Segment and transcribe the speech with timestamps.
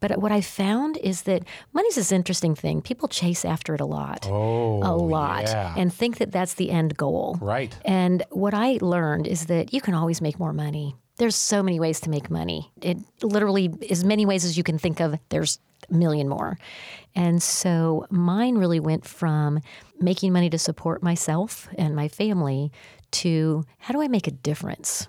[0.00, 1.42] But what I found is that
[1.72, 2.82] money's this interesting thing.
[2.82, 4.26] People chase after it a lot.
[4.28, 5.44] Oh, a lot.
[5.44, 5.74] yeah.
[5.76, 7.38] And think that that's the end goal.
[7.40, 7.76] Right.
[7.84, 10.94] And what I learned is that you can always make more money.
[11.16, 12.70] There's so many ways to make money.
[12.82, 15.58] It literally, as many ways as you can think of, there's
[15.90, 16.58] a million more.
[17.14, 19.60] And so mine really went from
[19.98, 22.70] making money to support myself and my family
[23.12, 25.08] to how do I make a difference?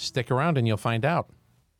[0.00, 1.28] Stick around and you'll find out.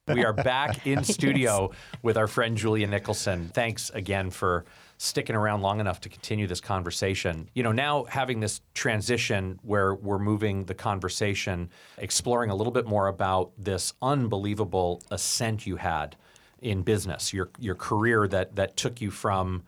[0.07, 1.71] We are back in studio
[2.03, 3.51] with our friend Julia Nicholson.
[3.55, 4.67] Thanks again for
[4.99, 7.49] sticking around long enough to continue this conversation.
[7.55, 12.87] You know, now having this transition where we're moving the conversation, exploring a little bit
[12.87, 16.17] more about this unbelievable ascent you had
[16.61, 19.63] in business, your your career that that took you from,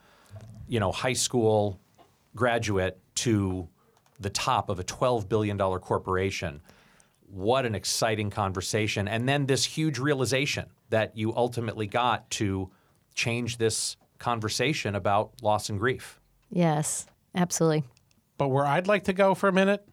[0.68, 1.80] you know, high school
[2.36, 3.66] graduate to
[4.20, 6.60] the top of a $12 billion corporation
[7.32, 9.08] what an exciting conversation.
[9.08, 12.70] And then this huge realization that you ultimately got to
[13.14, 16.20] change this conversation about loss and grief.
[16.50, 17.84] Yes, absolutely.
[18.36, 19.86] But where I'd like to go for a minute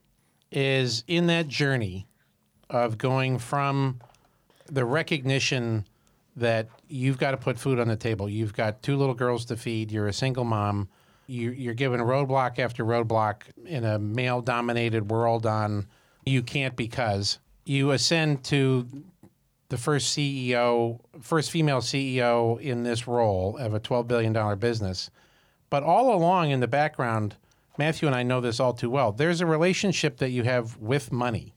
[0.51, 2.07] is in that journey
[2.69, 4.01] of going from
[4.65, 5.85] the recognition
[6.35, 8.29] that you've got to put food on the table.
[8.29, 9.91] You've got two little girls to feed.
[9.91, 10.89] You're a single mom.
[11.27, 15.87] You, you're given roadblock after roadblock in a male dominated world on
[16.25, 18.87] you can't because you ascend to
[19.69, 25.09] the first CEO, first female CEO in this role of a $12 billion business.
[25.69, 27.35] But all along in the background,
[27.77, 29.11] Matthew and I know this all too well.
[29.11, 31.53] There's a relationship that you have with money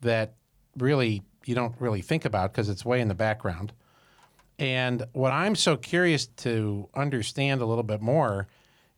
[0.00, 0.34] that
[0.76, 3.72] really you don't really think about because it's way in the background.
[4.58, 8.48] And what I'm so curious to understand a little bit more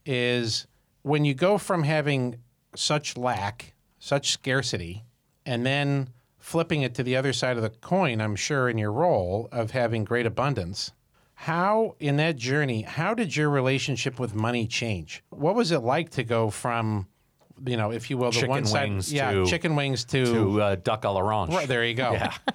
[0.07, 0.67] is
[1.03, 2.39] when you go from having
[2.75, 5.05] such lack, such scarcity,
[5.45, 8.93] and then flipping it to the other side of the coin, I'm sure in your
[8.93, 10.93] role of having great abundance.
[11.35, 15.23] How, in that journey, how did your relationship with money change?
[15.31, 17.07] What was it like to go from,
[17.67, 20.25] you know, if you will, the Chicken one side, wings yeah, to- chicken wings to,
[20.25, 21.51] To uh, duck à l'orange.
[21.55, 22.13] right there you go.
[22.13, 22.35] Yeah.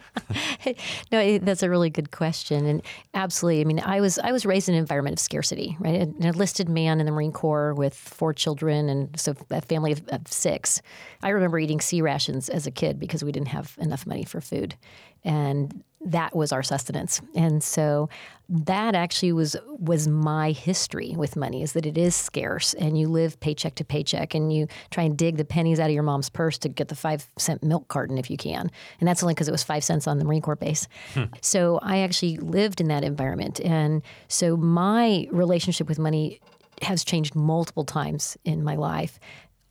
[1.12, 2.82] No, that's a really good question, and
[3.14, 3.62] absolutely.
[3.62, 6.02] I mean, I was I was raised in an environment of scarcity, right?
[6.02, 10.02] An enlisted man in the Marine Corps with four children, and so a family of,
[10.08, 10.82] of six.
[11.22, 14.40] I remember eating C rations as a kid because we didn't have enough money for
[14.42, 14.76] food,
[15.24, 17.22] and that was our sustenance.
[17.36, 18.10] And so
[18.50, 23.08] that actually was was my history with money is that it is scarce and you
[23.08, 26.30] live paycheck to paycheck and you try and dig the pennies out of your mom's
[26.30, 28.70] purse to get the five cent milk carton if you can.
[29.00, 30.88] And that's only because it was five cents on the Marine Corps base.
[31.14, 31.24] Hmm.
[31.42, 33.62] So I actually lived in that environment.
[33.62, 36.42] And so my relationship with money
[36.82, 39.20] has changed multiple times in my life.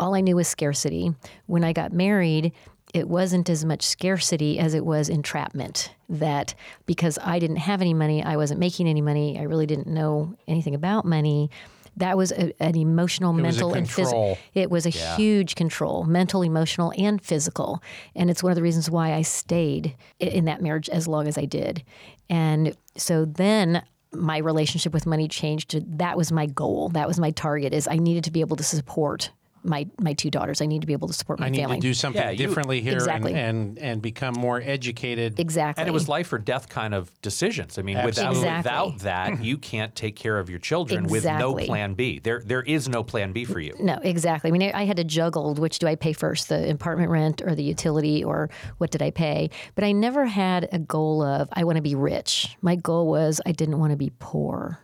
[0.00, 1.14] All I knew was scarcity.
[1.46, 2.52] When I got married,
[2.92, 5.94] it wasn't as much scarcity as it was entrapment.
[6.08, 6.54] That
[6.86, 10.34] because I didn't have any money, I wasn't making any money, I really didn't know
[10.46, 11.50] anything about money.
[11.96, 14.38] That was a, an emotional, a mental, and physical.
[14.54, 17.82] It was a huge control, mental, emotional, and physical.
[18.14, 21.36] And it's one of the reasons why I stayed in that marriage as long as
[21.36, 21.82] I did.
[22.30, 23.82] And so then
[24.14, 26.88] my relationship with money changed to that was my goal.
[26.90, 29.30] That was my target is I needed to be able to support
[29.64, 30.60] my my two daughters.
[30.60, 31.58] I need to be able to support my family.
[31.58, 31.76] I need family.
[31.78, 33.34] to do something Yeah, you- differently here Exactly.
[33.34, 35.38] and, and and become more educated.
[35.38, 35.80] exactly.
[35.82, 37.78] And it was life or death kind of decisions.
[37.78, 38.56] I mean, without, Absolutely.
[38.56, 39.42] without that, mm-hmm.
[39.44, 41.66] you can't take care of your children with no Exactly.
[41.66, 42.18] plan B.
[42.18, 43.74] There, there is no plan B for you.
[43.80, 44.48] No, exactly.
[44.48, 47.42] I mean, I I had to juggle which do I pay first, the apartment rent
[47.42, 49.50] or the utility, or what did I pay?
[49.74, 52.56] But I never had a goal of I want to be rich.
[52.62, 54.78] My goal was I didn't want to be poor.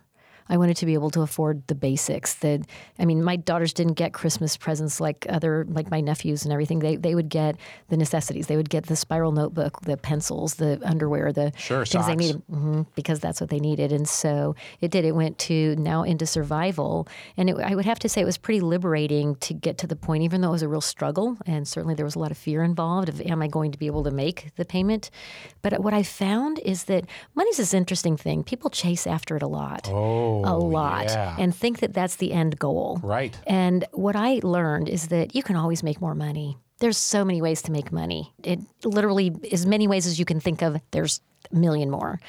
[0.48, 2.34] I wanted to be able to afford the basics.
[2.34, 2.62] That
[2.98, 6.78] I mean, my daughters didn't get Christmas presents like other like my nephews and everything.
[6.80, 7.56] They they would get
[7.88, 8.46] the necessities.
[8.46, 12.16] They would get the spiral notebook, the pencils, the underwear, the Sure, things they socks.
[12.24, 13.92] needed hmm because that's what they needed.
[13.92, 15.04] And so it did.
[15.04, 17.06] It went to now into survival.
[17.36, 19.96] And it, I would have to say it was pretty liberating to get to the
[19.96, 21.36] point, even though it was a real struggle.
[21.46, 23.86] And certainly there was a lot of fear involved of, am I going to be
[23.86, 25.10] able to make the payment?
[25.62, 27.04] But what I found is that
[27.34, 28.42] money's this interesting thing.
[28.44, 29.88] People chase after it a lot.
[29.92, 31.36] Oh, a oh, lot yeah.
[31.38, 33.00] and think that that's the end goal.
[33.02, 33.38] Right.
[33.46, 36.56] And what I learned is that you can always make more money.
[36.80, 38.32] There's so many ways to make money.
[38.44, 41.20] It literally, as many ways as you can think of, there's
[41.52, 42.20] a million more.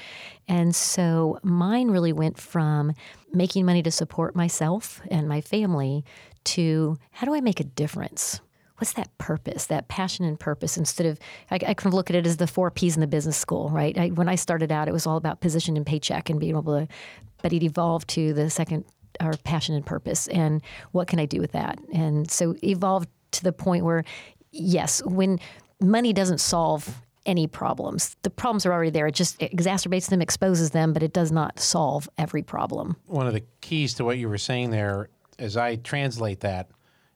[0.48, 2.94] And so mine really went from
[3.32, 6.04] making money to support myself and my family
[6.46, 8.42] to how do I make a difference?
[8.80, 10.78] What's that purpose, that passion and purpose?
[10.78, 11.20] Instead of,
[11.52, 13.70] I, I kind of look at it as the four P's in the business school,
[13.70, 13.98] right?
[13.98, 16.64] I, when I started out, it was all about position and paycheck and being able
[16.80, 16.88] to,
[17.42, 18.86] but it evolved to the second
[19.20, 20.62] our passion and purpose and
[20.92, 21.80] what can I do with that?
[21.94, 24.04] And so evolved to the point where,
[24.52, 25.40] yes, when
[25.82, 29.08] money doesn't solve any problems, the problems are already there.
[29.08, 32.96] It just exacerbates them, exposes them, but it does not solve every problem.
[33.06, 36.70] One of the keys to what you were saying there, as I translate that,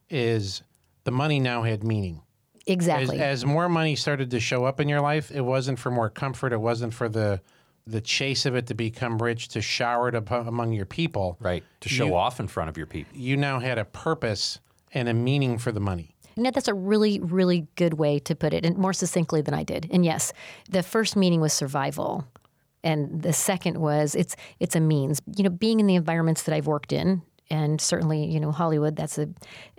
[0.10, 0.62] is
[1.04, 2.22] the money now had meaning.
[2.66, 3.20] Exactly.
[3.20, 6.54] as more money started to show up in your life, it wasn't for more comfort.
[6.54, 7.42] It wasn't for the
[7.86, 11.36] the chase of it to become rich, to shower it upon, among your people.
[11.42, 11.66] Right.
[11.82, 13.18] To show You- off in front of your people.
[13.18, 14.60] You now had a purpose
[14.94, 16.16] and a meaning for the money.
[16.38, 19.64] No, that's a really, really good way to put it, and more succinctly than I
[19.64, 19.90] did.
[19.92, 20.32] And yes,
[20.70, 22.26] the first meaning was survival,
[22.86, 25.22] and the second was it's it's a means.
[25.36, 28.96] You know, being in the environments that I've worked in, and certainly you know Hollywood.
[28.96, 29.30] That's a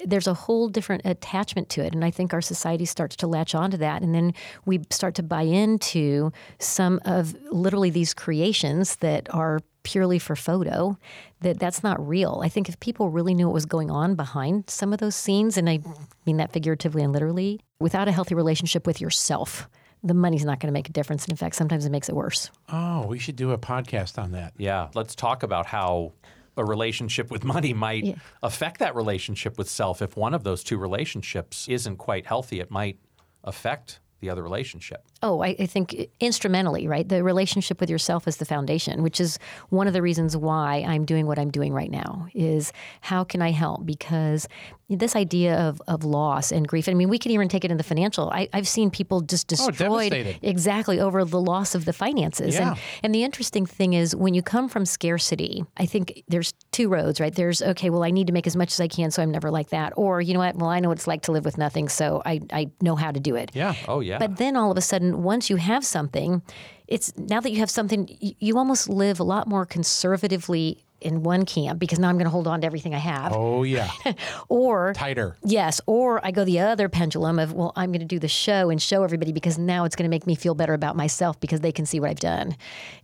[0.04, 3.54] there's a whole different attachment to it, and I think our society starts to latch
[3.54, 4.34] onto that, and then
[4.64, 10.96] we start to buy into some of literally these creations that are purely for photo
[11.42, 14.64] that that's not real i think if people really knew what was going on behind
[14.66, 15.78] some of those scenes and i
[16.24, 19.68] mean that figuratively and literally without a healthy relationship with yourself
[20.02, 22.14] the money's not going to make a difference and in fact sometimes it makes it
[22.14, 24.54] worse Oh, we should do a podcast on that.
[24.56, 24.88] Yeah.
[24.94, 26.12] Let's talk about how
[26.56, 28.04] a relationship with money might
[28.42, 30.02] affect that relationship with self.
[30.02, 32.98] If one of those two relationships isn't quite healthy, it might
[33.42, 35.04] affect the other relationship.
[35.24, 37.08] Oh, I, I think instrumentally, right?
[37.08, 39.38] The relationship with yourself is the foundation, which is
[39.70, 42.28] one of the reasons why I'm doing what I'm doing right now.
[42.34, 43.86] Is how can I help?
[43.86, 44.46] Because
[44.90, 46.88] this idea of, of loss and grief.
[46.88, 48.30] I mean, we can even take it in the financial.
[48.30, 50.38] I, I've seen people just oh, destroyed devastated.
[50.42, 52.54] exactly over the loss of the finances.
[52.54, 52.70] Yeah.
[52.70, 56.88] And and the interesting thing is when you come from scarcity, I think there's two
[56.88, 57.34] roads, right?
[57.34, 59.50] There's okay, well, I need to make as much as I can, so I'm never
[59.50, 59.94] like that.
[59.96, 60.56] Or you know what?
[60.56, 63.10] Well, I know what it's like to live with nothing, so I I know how
[63.10, 63.52] to do it.
[63.54, 63.74] Yeah.
[63.88, 64.18] Oh, yeah.
[64.18, 66.42] But then all of a sudden, once you have something,
[66.86, 71.22] it's now that you have something, you, you almost live a lot more conservatively in
[71.22, 73.32] one camp because now I'm going to hold on to everything I have.
[73.34, 73.90] Oh yeah.
[74.48, 75.36] Or Tighter.
[75.44, 78.70] yes, or I go the other pendulum of well, I'm going to do the show
[78.70, 81.60] and show everybody because now it's going to make me feel better about myself because
[81.60, 82.56] they can see what I've done.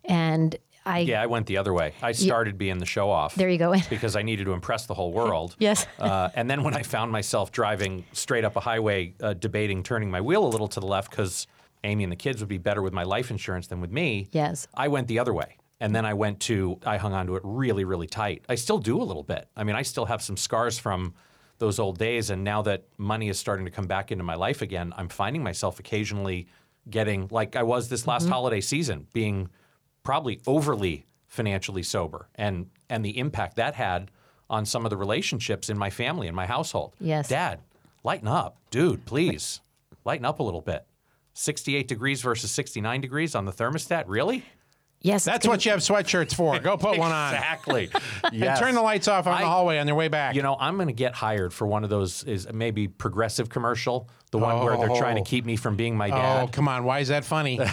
[0.04, 1.92] And I yeah, I went the other way.
[2.00, 3.34] I started being the show off.
[3.34, 3.74] there you go.
[3.90, 5.54] because I needed to impress the whole world.
[5.60, 5.86] Yes.
[5.98, 10.10] Uh, and then when I found myself driving straight up a highway, uh, debating turning
[10.10, 11.46] my wheel a little to the left because
[11.84, 14.28] Amy and the kids would be better with my life insurance than with me.
[14.32, 14.66] Yes.
[14.74, 15.56] I went the other way.
[15.82, 18.44] And then I went to, I hung on to it really, really tight.
[18.48, 19.48] I still do a little bit.
[19.56, 21.14] I mean, I still have some scars from
[21.58, 22.28] those old days.
[22.28, 25.42] And now that money is starting to come back into my life again, I'm finding
[25.42, 26.48] myself occasionally
[26.90, 28.32] getting, like I was this last mm-hmm.
[28.32, 29.48] holiday season, being
[30.02, 34.10] probably overly financially sober and and the impact that had
[34.50, 36.92] on some of the relationships in my family and my household.
[36.98, 37.28] Yes.
[37.28, 37.60] Dad,
[38.02, 38.56] lighten up.
[38.70, 39.60] Dude, please.
[40.04, 40.84] Lighten up a little bit.
[41.40, 44.04] 68 degrees versus 69 degrees on the thermostat?
[44.06, 44.44] Really?
[45.02, 46.58] Yes, That's what you have sweatshirts for.
[46.58, 47.32] Go put one on.
[47.34, 47.88] Exactly.
[48.24, 48.58] And yes.
[48.58, 50.34] turn the lights off on I- the hallway on their way back.
[50.34, 54.10] You know, I'm going to get hired for one of those is maybe progressive commercial,
[54.30, 55.24] the one where they're trying to Oh.
[55.24, 56.42] keep me from being my dad.
[56.44, 56.84] oh, come on.
[56.84, 57.58] Why is that funny?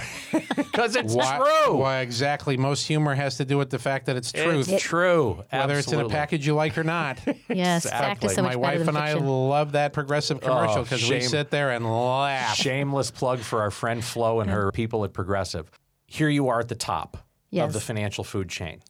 [0.58, 1.78] Because it's why, true.
[1.78, 2.56] Why exactly?
[2.56, 4.70] Most humor has to do with the fact that it's truth.
[4.72, 5.44] It's true.
[5.50, 7.20] whether it's in a package you like or not.
[7.50, 10.84] yes, fact is so much My wife than and I love that progressive commercial Oh,
[10.84, 12.56] because we sit there and laugh.
[12.56, 15.72] Shameless plug for our friend Flo and her people at Progressive.
[16.06, 17.18] Here you are at the top
[17.58, 18.82] of the financial food chain.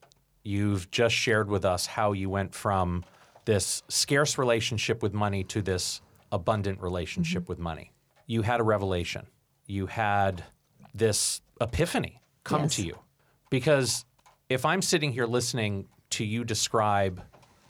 [0.44, 3.06] You've just shared with us how you went from
[3.46, 7.51] this scarce relationship with money to this abundant relationship Mm-hmm.
[7.51, 7.91] with money.
[8.25, 9.27] You had a revelation.
[9.65, 10.43] You had
[10.93, 12.75] this epiphany come Yes.
[12.75, 12.98] to you.
[13.50, 14.05] Because
[14.50, 17.22] if I'm sitting here listening to you describe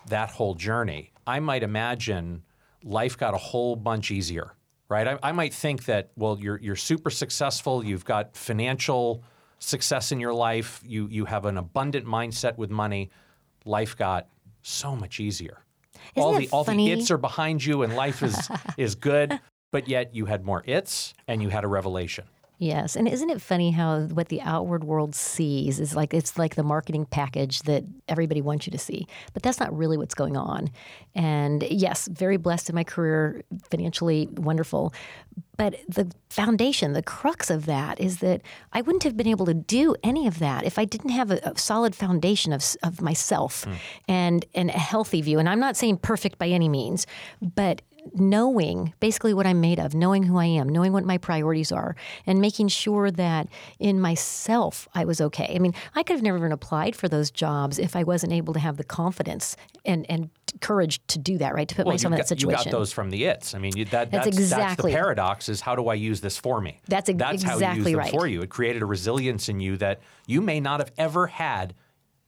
[0.07, 2.43] that whole journey, I might imagine
[2.83, 4.53] life got a whole bunch easier,
[4.89, 5.07] right?
[5.07, 9.23] I, I might think that, well, you're, you're super successful, you've got financial
[9.59, 13.09] success in your life, you, you have an abundant mindset with money.
[13.65, 14.27] Life got
[14.61, 15.63] so much easier.
[16.15, 19.39] All Isn't the it all the its are behind you and life is is good,
[19.71, 22.25] but yet you had more its and you had a revelation.
[22.59, 26.55] Yes, and isn't it funny how what the outward world sees is like it's like
[26.55, 30.35] the marketing package that everybody wants you to see, but that's not really what's going
[30.35, 30.71] on.
[31.13, 34.91] And yes, very blessed in my career, financially wonderful,
[35.55, 38.41] but the foundation, the crux of that is that
[38.73, 41.39] I wouldn't have been able to do any of that if I didn't have a,
[41.43, 43.73] a solid foundation of, of myself hmm.
[44.07, 45.37] and, and a healthy view.
[45.37, 47.05] And I'm not saying perfect by any means,
[47.41, 47.81] but
[48.13, 51.95] knowing basically what I'm made of, knowing who I am, knowing what my priorities are,
[52.25, 53.47] and making sure that
[53.79, 55.53] in myself I was okay.
[55.55, 58.53] I mean, I could have never even applied for those jobs if I wasn't able
[58.53, 60.29] to have the confidence and, and
[60.61, 61.67] courage to do that, right?
[61.67, 62.71] To put Well, myself you in got, that you situation.
[62.71, 63.53] got those from the its.
[63.53, 66.21] I mean, you, that, That's that's, exactly- that's the paradox is how do I use
[66.21, 66.79] this for me?
[66.87, 68.11] That's ex- that's how you use exactly them right.
[68.11, 68.41] for you.
[68.41, 71.73] It created a resilience in you that you may not have ever had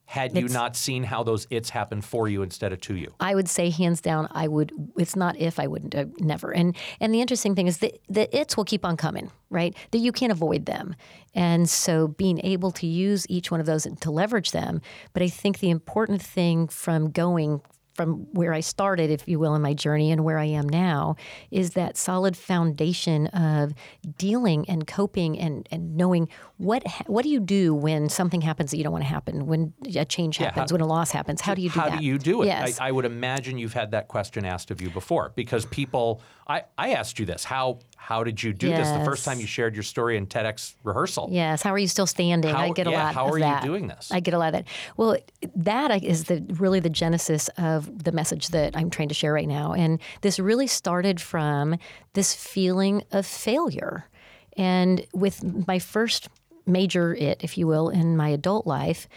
[0.10, 3.14] had you It's- not seen how those its happen for you instead of to you.
[3.20, 4.72] I would say hands down, I would.
[4.98, 6.52] It's not if I wouldn't, uh, never.
[6.52, 9.76] And and the interesting thing is that the its will keep on coming, right?
[9.92, 10.96] That you can't avoid them,
[11.36, 14.82] and so being able to use each one of those to leverage them.
[15.14, 17.62] But I think the important thing from going
[17.94, 21.18] from where I started, if you will, in my journey and where I am now,
[21.52, 23.74] is that solid foundation of
[24.18, 28.78] dealing and coping and, and knowing what what do you do when something happens that
[28.78, 31.40] you don't want to happen, when a change how- happens, when a loss happens.
[31.40, 31.94] How do you do How that?
[31.94, 32.48] How do you do it?
[32.48, 32.80] Yes.
[32.82, 36.22] I, I would imagine you've had that question asked of you before because people.
[36.48, 37.44] I, I asked you this.
[37.44, 40.74] How how did you do this the first time you shared your story in TEDx
[40.84, 41.30] rehearsal?
[41.32, 41.62] Yes.
[41.62, 42.52] How are you still standing?
[42.54, 43.14] I How- get a yeah, lot.
[43.14, 43.64] how of are you that.
[43.64, 44.10] doing this?
[44.12, 44.68] I get a lot of that.
[44.98, 45.16] Well,
[45.56, 49.48] that is the really the genesis of the message that I'm trying to share right
[49.48, 51.78] now, and this really started from
[52.14, 54.10] this feeling of failure,
[54.58, 56.30] and with my first
[56.70, 59.08] major it, if you will, in my adult life.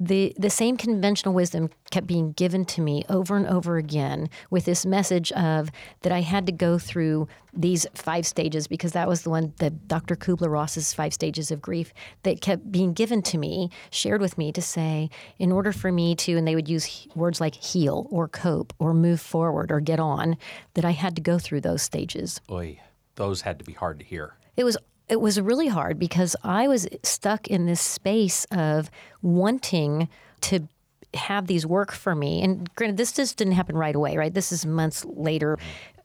[0.00, 4.64] The, the same conventional wisdom kept being given to me over and over again with
[4.64, 5.72] this message of
[6.02, 9.88] that I had to go through these five stages because that was the one that
[9.88, 10.14] Dr.
[10.14, 14.52] Kubler Ross's five stages of grief that kept being given to me, shared with me
[14.52, 18.28] to say, in order for me to, and they would use words like heal or
[18.28, 20.36] cope or move forward or get on,
[20.74, 22.78] that I had to go through those stages Oy,
[23.16, 24.34] those had to be hard to hear.
[24.56, 24.76] it was
[25.08, 28.90] it was really hard because I was stuck in this space of
[29.22, 30.08] wanting
[30.42, 30.68] to
[31.14, 32.42] have these work for me.
[32.42, 34.32] And granted, this just didn't happen right away, right?
[34.32, 35.58] This is months later,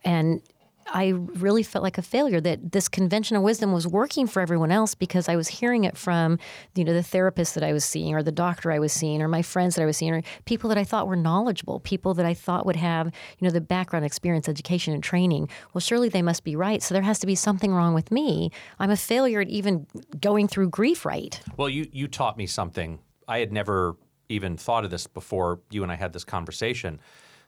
[0.05, 0.41] and
[0.87, 4.95] I really felt like a failure that this conventional wisdom was working for everyone else
[4.95, 6.39] because I was hearing it from,
[6.75, 9.27] you know, the therapist that I was seeing or the doctor I was seeing or
[9.27, 12.25] my friends that I was seeing or people that I thought were knowledgeable, people that
[12.25, 15.49] I thought would have, you know, the background experience, education and training.
[15.73, 16.81] Well, surely they must be right.
[16.81, 18.51] So there has to be something wrong with me.
[18.79, 19.87] I'm a failure at even
[20.19, 21.39] going through grief right.
[21.57, 22.99] Well, you you taught me something.
[23.27, 23.95] I had never
[24.29, 26.99] even thought of this before you and I had this conversation.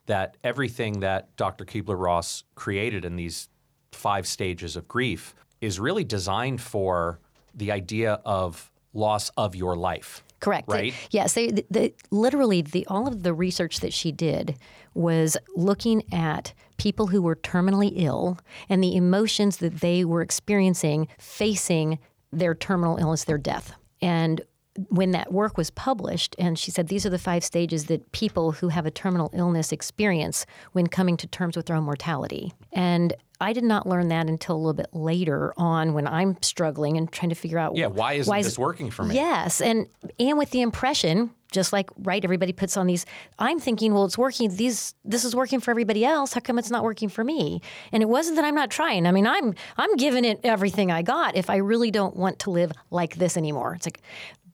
[0.08, 1.66] That everything that Dr.
[1.66, 3.50] Kubler Ross created in these
[3.92, 7.20] five stages of grief is really designed for
[7.54, 10.24] the idea of loss of your life.
[10.40, 10.70] Correct.
[10.70, 10.94] Right?
[11.12, 11.34] Yes.
[11.34, 14.58] They, the, the, literally, the all of the research that she did
[14.94, 18.38] was looking at people who were terminally ill
[18.70, 22.00] and the emotions that they were experiencing facing
[22.32, 23.74] their terminal illness, their death.
[24.02, 24.42] And
[24.90, 28.52] when that work was published, and she said these are the five stages that people
[28.54, 32.52] who have a terminal illness experience when coming to terms with their own mortality.
[32.74, 36.98] And I did not learn that until a little bit later on when I'm struggling
[36.98, 39.16] and trying to figure out Yeah, why isn't is- this working for me?
[39.16, 39.88] Yes, and
[40.20, 43.06] and with the impression, just like right, everybody puts on these.
[43.40, 44.54] I'm thinking, well, it's working.
[44.56, 46.34] These this is working for everybody else.
[46.34, 47.62] How come it's not working for me?
[47.94, 49.06] And it wasn't that I'm not trying.
[49.06, 51.36] I mean, I'm I'm giving it everything I got.
[51.38, 54.02] If I really don't want to live like this anymore, it's like.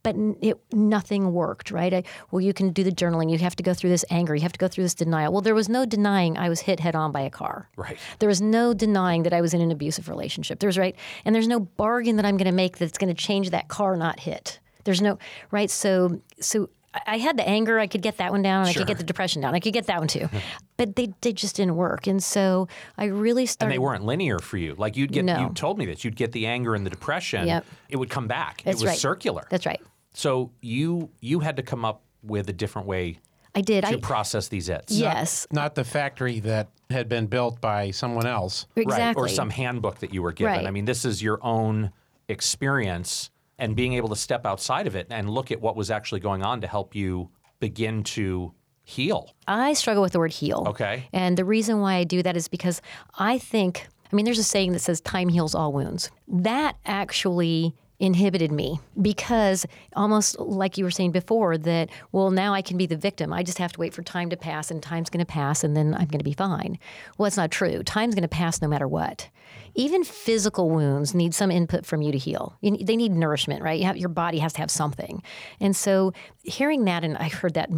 [0.03, 1.93] But it, nothing worked, right?
[1.93, 3.31] I, well, you can do the journaling.
[3.31, 4.33] You have to go through this anger.
[4.33, 5.31] You have to go through this denial.
[5.31, 7.69] Well, there was no denying I was hit head on by a car.
[7.75, 7.97] Right.
[8.19, 10.59] There was no denying that I was in an abusive relationship.
[10.59, 13.51] There's right, and there's no bargain that I'm going to make that's going to change
[13.51, 14.59] that car not hit.
[14.83, 15.19] There's no
[15.51, 15.69] right.
[15.69, 17.79] So so I- I had the anger.
[17.79, 18.61] I could get that one down.
[18.61, 19.55] and I could get the depression down.
[19.55, 20.27] I could get that one too,
[20.77, 22.07] but they they just didn't work.
[22.07, 22.67] And so
[22.97, 23.73] I really started.
[23.73, 24.75] And they weren't linear for you.
[24.77, 25.39] Like you'd get, No.
[25.39, 27.47] you told me this, you'd get the anger and the depression.
[27.47, 27.65] Yep.
[27.89, 28.61] It would come back.
[28.65, 28.97] That's it was right.
[28.99, 29.47] circular.
[29.49, 29.81] That's right.
[30.13, 33.19] So you you had to come up with a different way
[33.55, 33.83] I did.
[33.85, 34.93] to I process these its.
[34.93, 38.65] yes, Not the factory that had been built by someone else.
[38.75, 39.05] exactly.
[39.05, 39.15] Right.
[39.17, 40.53] Or some handbook that you were given.
[40.53, 40.65] Right.
[40.67, 41.91] I mean, this is your own
[42.29, 43.29] experience
[43.61, 46.43] and being able to step outside of it and look at what was actually going
[46.43, 48.51] on to help you begin to
[48.83, 49.35] heal.
[49.47, 50.65] I struggle with the word heal.
[50.69, 51.07] Okay.
[51.13, 52.81] And the reason why I do that is because
[53.19, 56.09] I think, I mean, there's a saying that says time heals all wounds.
[56.27, 59.65] That actually inhibited me because
[59.95, 63.31] almost like you were saying before that well now I can be the victim.
[63.31, 65.77] I just have to wait for time to pass and time's going to pass and
[65.77, 66.79] then I'm going to be fine.
[67.17, 67.83] Well it's not true.
[67.83, 69.29] Time's going to pass no matter what.
[69.75, 72.57] Even physical wounds need some input from you to heal.
[72.61, 73.79] You, they need nourishment right?
[73.79, 75.21] You have, your body has to have something.
[75.59, 77.69] And so hearing that and I heard that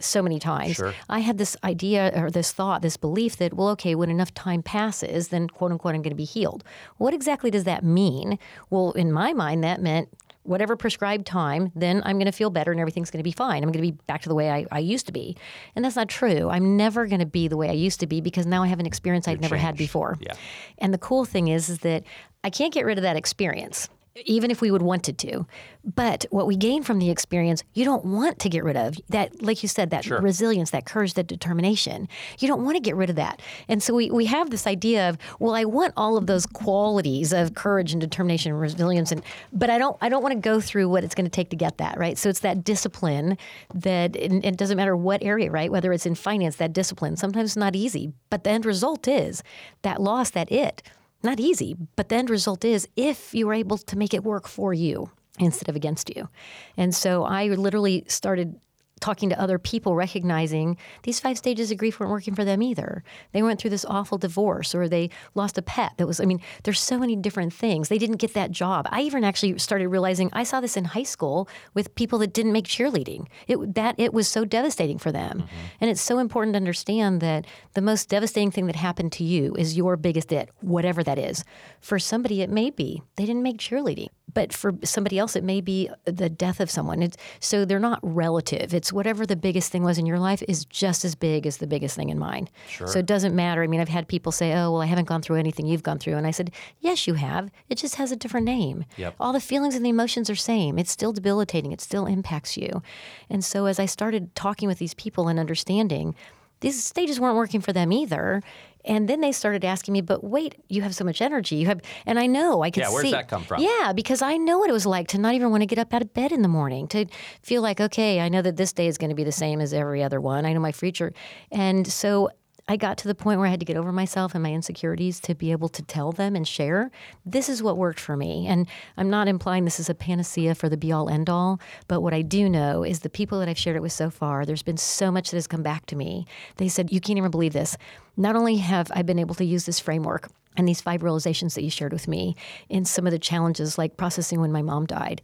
[0.00, 0.76] so many times.
[0.76, 0.94] Sure.
[1.08, 4.62] I had this idea or this thought, this belief that, well, okay, when enough time
[4.62, 6.64] passes, then quote unquote, I'm going to be healed.
[6.96, 8.38] What exactly does that mean?
[8.70, 10.08] Well, in my mind, that meant
[10.44, 13.62] whatever prescribed time, then I'm going to feel better and everything's going to be fine.
[13.62, 15.36] I'm going to be back to the way I, I used to be.
[15.74, 16.50] And that's not true.
[16.50, 18.78] I'm never going to be the way I used to be because now I have
[18.78, 20.18] an experience I've never had before.
[20.20, 20.34] Yeah.
[20.78, 22.04] And the cool thing is, is that
[22.42, 23.88] I can't get rid of that experience.
[24.24, 25.44] Even if we would wanted to.
[25.84, 28.96] But what we gain from the experience, you don't want to get rid of.
[29.08, 32.08] That, like you said, that resilience, that courage, that determination.
[32.38, 33.42] You don't want to get rid of that.
[33.68, 37.32] And so we, we have this idea of, well, I want all of those qualities
[37.32, 40.60] of courage and determination and resilience and but I don't I don't want to go
[40.60, 42.16] through what it's going to take to get that, right?
[42.16, 43.36] So it's that discipline
[43.74, 45.70] that and it doesn't matter what area, right?
[45.70, 47.16] Whether it's in finance, that discipline.
[47.16, 49.42] Sometimes it's not easy, but the end result is
[49.82, 50.82] that loss, that it
[51.24, 54.46] not easy, but the end result is if you were able to make it work
[54.46, 56.28] for you instead of against you.
[56.76, 58.60] And so I literally started
[59.04, 63.04] talking to other people, recognizing these five stages of grief weren't working for them either.
[63.32, 66.40] They went through this awful divorce or they lost a pet that was, I mean,
[66.62, 67.90] there's so many different things.
[67.90, 68.88] They didn't get that job.
[68.90, 72.52] I even actually started realizing I saw this in high school with people that didn't
[72.52, 73.26] make cheerleading.
[73.46, 75.40] It, that it was so devastating for them.
[75.40, 75.56] Mm-hmm.
[75.82, 79.54] And it's so important to understand that the most devastating thing that happened to you
[79.56, 81.44] is your biggest it, whatever that is.
[81.80, 85.60] For somebody, it may be they didn't make cheerleading but for somebody else it may
[85.60, 89.82] be the death of someone it's, so they're not relative it's whatever the biggest thing
[89.82, 92.48] was in your life is just as big as the biggest thing in mine.
[92.68, 92.86] Sure.
[92.86, 93.62] so it doesn't matter.
[93.62, 95.98] I mean i've had people say oh well i haven't gone through anything you've gone
[95.98, 96.14] through.
[96.14, 97.50] And i said yes you have.
[97.68, 98.84] It just has a different name.
[98.96, 99.16] Yep.
[99.20, 100.78] all the feelings and the emotions are same.
[100.78, 101.72] It's still debilitating.
[101.72, 102.82] It still impacts you.
[103.28, 106.14] And so as i started talking with these people and understanding
[106.60, 108.42] these stages weren't working for them either.
[108.84, 111.56] And then they started asking me, but wait, you have so much energy.
[111.56, 112.88] You have, and I know I can see.
[112.88, 113.10] Yeah, where's see.
[113.12, 113.62] that come from?
[113.62, 115.94] Yeah, because I know what it was like to not even want to get up
[115.94, 117.06] out of bed in the morning, to
[117.42, 119.72] feel like, okay, I know that this day is going to be the same as
[119.72, 120.44] every other one.
[120.44, 121.12] I know my future.
[121.50, 122.30] And so
[122.66, 125.20] I got to the point where I had to get over myself and my insecurities
[125.20, 126.90] to be able to tell them and share.
[127.26, 128.46] This is what worked for me.
[128.46, 128.66] And
[128.96, 132.14] I'm not implying this is a panacea for the be all end all, but what
[132.14, 134.78] I do know is the people that I've shared it with so far, there's been
[134.78, 136.26] so much that has come back to me.
[136.56, 137.76] They said, You can't even believe this.
[138.16, 141.62] Not only have I been able to use this framework, and these five realizations that
[141.62, 142.36] you shared with me
[142.68, 145.20] in some of the challenges like processing when my mom died.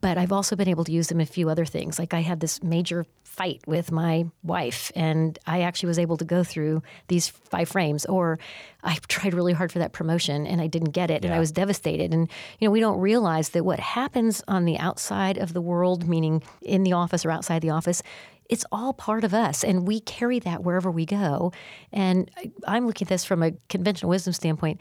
[0.00, 1.98] But I've also been able to use them in a few other things.
[1.98, 6.24] Like I had this major fight with my wife, and I actually was able to
[6.24, 8.06] go through these five frames.
[8.06, 8.38] Or
[8.82, 11.50] I tried really hard for that promotion and I didn't get it, and I was
[11.50, 12.14] devastated.
[12.14, 16.08] And you know, we don't realize that what happens on the outside of the world,
[16.08, 18.02] meaning in the office or outside the office,
[18.50, 21.52] it's all part of us and we carry that wherever we go
[21.92, 24.80] and I- i'm looking at this from a conventional wisdom standpoint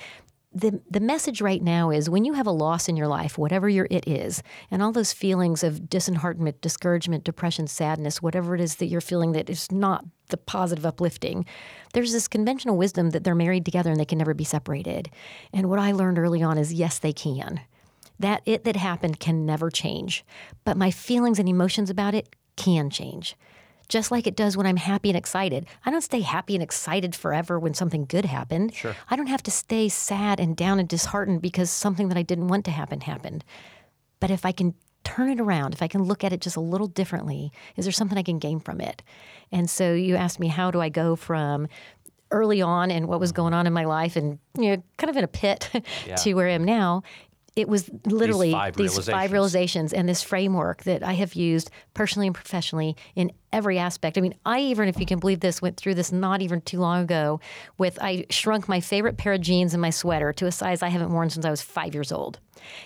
[0.55, 3.67] the, the message right now is when you have a loss in your life, whatever
[3.67, 8.75] your it is, and all those feelings of disheartenment, discouragement, depression, sadness, whatever it is
[8.75, 11.45] that you're feeling that is not the positive uplifting,
[11.93, 15.09] there's this conventional wisdom that they're married together and they can never be separated.
[15.51, 17.59] And what I learned early on is yes, they can.
[18.19, 20.23] That it that happened can never change,
[20.65, 23.35] but my feelings and emotions about it can change.
[23.89, 25.65] Just like it does when I'm happy and excited.
[25.85, 28.73] I don't stay happy and excited forever when something good happened.
[28.73, 28.95] Sure.
[29.09, 32.47] I don't have to stay sad and down and disheartened because something that I didn't
[32.47, 33.43] want to happen happened.
[34.19, 36.61] But if I can turn it around, if I can look at it just a
[36.61, 39.03] little differently, is there something I can gain from it?
[39.51, 41.67] And so you asked me, how do I go from
[42.31, 45.17] early on and what was going on in my life and you know kind of
[45.17, 45.69] in a pit
[46.07, 46.15] Yeah.
[46.15, 47.03] to where I am now?
[47.55, 49.31] It was literally five these five realizations.
[49.31, 54.17] realizations and this framework that I have used personally and professionally in every aspect.
[54.17, 56.79] I mean, I even, if you can believe this, went through this not even too
[56.79, 57.39] long ago
[57.77, 60.87] with I shrunk my favorite pair of jeans and my sweater to a size I
[60.87, 62.39] haven't worn since I was five years old.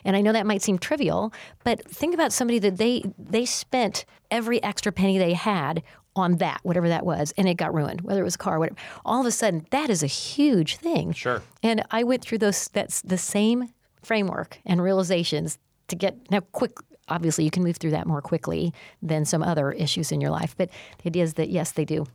[0.04, 4.04] And I know that might seem trivial, but think about somebody that they they spent
[4.30, 5.82] every extra penny they had
[6.18, 8.78] on that, whatever that was, and it got ruined, whether it was a car, whatever.
[9.06, 11.14] All of a sudden, that is a huge thing.
[11.14, 11.42] Sure.
[11.64, 13.70] And I went through those that's the same
[14.08, 16.72] framework and realizations to get now quick
[17.10, 20.56] obviously you can move through that more quickly than some other issues in your life.
[20.58, 20.70] But
[21.04, 22.06] the idea is that yes, they do.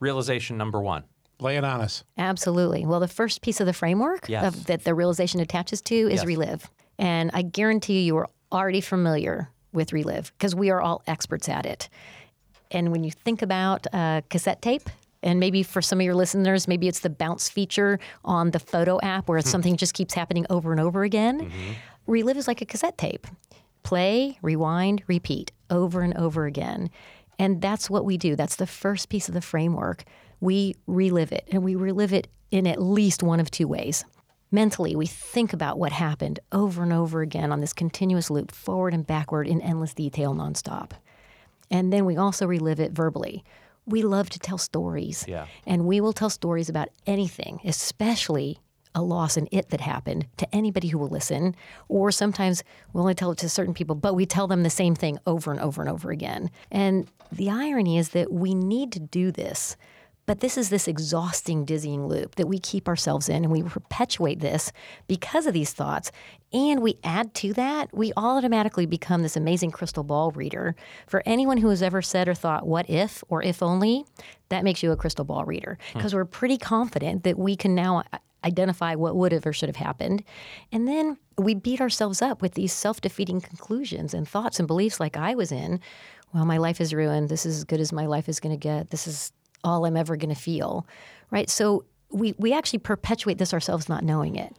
[0.00, 1.04] Realization number one.
[1.38, 2.02] Lay it on us.
[2.18, 2.84] Absolutely.
[2.84, 4.44] Well, the first piece of the framework Yes.
[4.54, 6.24] of, that the realization attaches to is Yes.
[6.24, 6.70] relive.
[6.98, 11.48] And I guarantee you, you are already familiar with relive because we are all experts
[11.48, 11.88] at it.
[12.72, 14.88] And when you think about uh, cassette tape,
[15.22, 18.98] and maybe for some of your listeners, maybe it's the bounce feature on the photo
[19.02, 19.46] app where hmm.
[19.46, 21.40] something just keeps happening over and over again.
[21.40, 21.72] Mm-hmm.
[22.06, 23.26] Relive is like a cassette tape
[23.82, 26.88] play, rewind, repeat over and over again.
[27.38, 28.36] And that's what we do.
[28.36, 30.04] That's the first piece of the framework.
[30.40, 34.04] We relive it, and we relive it in at least one of two ways.
[34.52, 38.92] Mentally, we think about what happened over and over again on this continuous loop, forward
[38.92, 40.92] and backward in endless detail nonstop.
[41.70, 43.42] And then we also relive it verbally.
[43.86, 45.24] We love to tell stories.
[45.26, 45.46] Yeah.
[45.66, 48.58] And we will tell stories about anything, especially
[48.94, 51.56] a loss and it that happened to anybody who will listen.
[51.88, 54.94] Or sometimes we only tell it to certain people, but we tell them the same
[54.94, 56.50] thing over and over and over again.
[56.70, 59.76] And the irony is that we need to do this.
[60.26, 64.40] But this is this exhausting, dizzying loop that we keep ourselves in, and we perpetuate
[64.40, 64.72] this
[65.08, 66.12] because of these thoughts.
[66.52, 70.76] And we add to that, we automatically become this amazing crystal ball reader.
[71.06, 74.04] For anyone who has ever said or thought, what if or if only,
[74.48, 75.98] that makes you a crystal ball reader hmm.
[75.98, 79.68] because we're pretty confident that we can now uh, identify what would have or should
[79.68, 80.22] have happened.
[80.70, 85.00] And then we beat ourselves up with these self defeating conclusions and thoughts and beliefs
[85.00, 85.80] like I was in.
[86.32, 87.28] Well, my life is ruined.
[87.28, 88.90] This is as good as my life is going to get.
[88.90, 89.32] This is
[89.64, 90.86] all I'm ever going to feel.
[91.30, 91.48] Right?
[91.48, 94.54] So we, we actually perpetuate this ourselves not knowing it.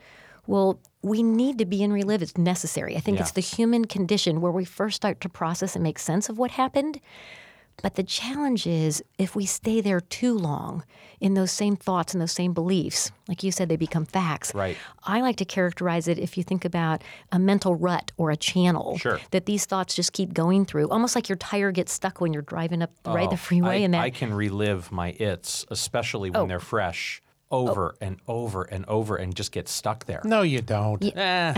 [0.47, 2.21] Well, we need to be in relive.
[2.21, 2.97] It's necessary.
[2.97, 3.23] I think Yeah.
[3.23, 6.51] it's the human condition where we first start to process and make sense of what
[6.51, 6.99] happened.
[7.81, 10.83] But the challenge is if we stay there too long
[11.19, 14.53] in those same thoughts and those same beliefs, like you said, they become facts.
[14.53, 14.77] Right.
[15.03, 18.97] I like to characterize it if you think about a mental rut or a channel
[18.97, 19.19] Sure.
[19.31, 22.41] that these thoughts just keep going through, almost like your tire gets stuck when you're
[22.43, 23.67] driving up right the freeway.
[23.67, 26.39] Oh, I, and that I can relive my its, especially Oh.
[26.41, 30.21] when they're fresh, over and over and over, and just get stuck there.
[30.23, 31.03] No, you don't.
[31.15, 31.53] Eh,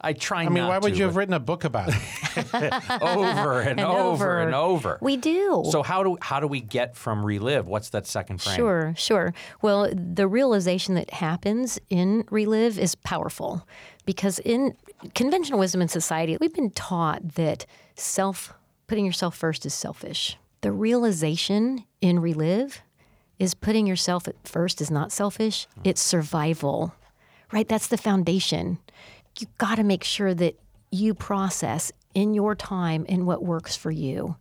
[0.00, 0.44] I try.
[0.44, 2.72] I mean, why would you have written a book about it?
[3.02, 4.98] over and, over and over?
[5.00, 5.64] We do.
[5.70, 7.66] So how do how do we get from relive?
[7.66, 8.56] What's that second frame?
[8.56, 9.34] Sure, sure.
[9.60, 13.66] Well, the realization that happens in relive is powerful
[14.06, 14.74] because in
[15.14, 18.54] conventional wisdom in society, we've been taught that self
[18.86, 20.36] putting yourself first is selfish.
[20.62, 22.82] The realization in relive
[23.38, 25.82] is putting yourself at first is not selfish, uh-huh.
[25.84, 26.94] it's survival.
[27.52, 27.66] Right?
[27.66, 28.78] That's the foundation.
[29.40, 30.56] You got to make sure that
[30.90, 34.36] you process in your time and what works for you.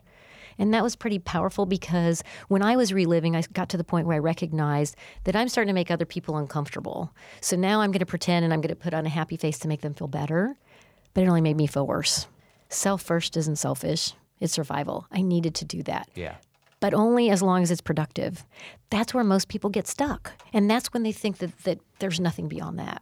[0.58, 4.08] And that was pretty powerful because when I was reliving, I got to the point
[4.08, 7.14] where I recognized that I'm starting to make other people uncomfortable.
[7.40, 9.58] So now I'm going to pretend and I'm going to put on a happy face
[9.60, 10.58] to make them feel better,
[11.14, 12.28] but it only made me feel worse.
[12.68, 15.08] Self first isn't selfish, it's survival.
[15.12, 16.36] I needed to do that Yeah.
[16.82, 18.46] but only as long as it's productive.
[18.90, 20.34] That's where most people get stuck.
[20.52, 23.02] And that's when they think that, that there's nothing beyond that.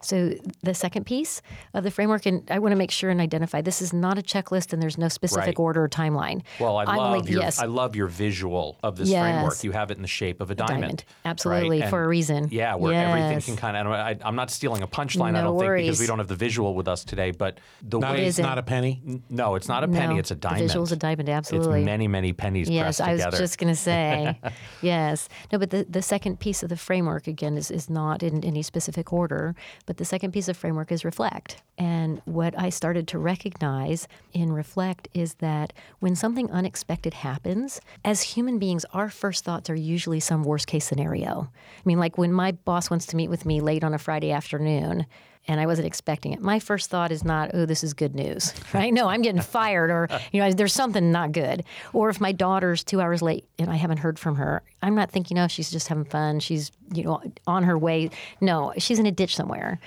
[0.00, 0.32] So,
[0.62, 1.42] the second piece
[1.74, 4.22] of the framework, and I want to make sure and identify this is not a
[4.22, 5.58] checklist and there's no specific Right.
[5.58, 6.42] order or timeline.
[6.60, 9.22] Well, I I'm love like, your yes, I love your visual of this Yes.
[9.22, 9.64] framework.
[9.64, 10.80] You have it in the shape of a diamond.
[10.82, 11.04] diamond.
[11.24, 11.30] right?
[11.30, 12.48] Absolutely, for a reason.
[12.50, 13.86] Yeah, where everything can kind of.
[13.92, 15.36] I, I'm not stealing a punchline.
[15.36, 17.30] I don't think because we don't have the visual with us today.
[17.30, 19.00] But the Not, way it's not a penny.
[19.30, 20.14] no, it's not a penny.
[20.14, 20.62] No, it's a the diamond.
[20.62, 21.80] visual's a diamond, absolutely.
[21.80, 23.38] It's many many pennies Yes, pressed I was together.
[23.38, 24.38] just going to say,
[24.82, 25.28] yes.
[25.52, 28.62] No, but the, the second piece of the framework, again, is, is not in any
[28.62, 29.54] specific order,
[29.86, 31.62] but the second piece of framework is reflect.
[31.78, 38.22] And what I started to recognize in reflect is that when something unexpected happens, as
[38.22, 41.48] human beings, our first thoughts are usually some worst case scenario.
[41.54, 44.32] I mean, like when my boss wants to meet with me late on a Friday
[44.32, 45.06] afternoon,
[45.48, 46.40] and I wasn't expecting it.
[46.40, 48.92] My first thought is not, oh, this is good news, right?
[48.92, 51.64] No, I'm getting fired, or you know, there's something not good.
[51.92, 55.10] Or if my daughter's two hours late and I haven't heard from her, I'm not
[55.10, 56.40] thinking, oh, she's just having fun.
[56.40, 58.10] She's you know on her way.
[58.40, 59.78] No, she's in a ditch somewhere.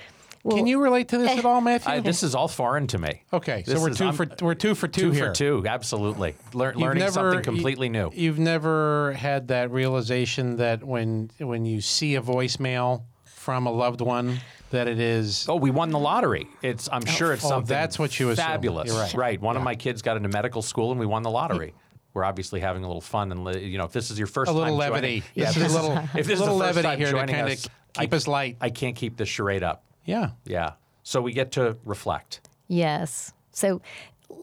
[0.48, 1.92] Can you relate to this at all, Matthew?
[1.92, 3.22] I, this is all foreign to me.
[3.30, 5.26] okay, so we're is- 2 I'm- for we're two for two, Two here.
[5.26, 6.34] for two, absolutely.
[6.54, 8.10] Lear, learning never- something you- completely new.
[8.14, 14.00] You've never had that realization that when when you see a voicemail from a loved
[14.00, 16.48] one that it is Oh, we won the lottery.
[16.62, 16.88] It's.
[16.90, 17.68] I'm oh, sure it's oh, something.
[17.68, 18.44] that's what you assume.
[18.44, 18.88] Fabulous.
[18.88, 19.40] You're right.
[19.40, 21.74] One of my kids got into medical school, and we won the lottery.
[22.12, 24.54] We're obviously having a little fun, and you know, if this is your first a
[24.54, 25.20] little time levity.
[25.20, 27.06] joining, yeah, This is a little if this little is the first levity time here
[27.06, 28.56] to joining kind us, of keep I, us light.
[28.60, 29.84] I can't keep this charade up.
[30.04, 30.30] yeah.
[30.44, 30.72] Yeah.
[31.02, 32.40] So we get to reflect.
[32.68, 33.32] Yes.
[33.52, 33.80] So,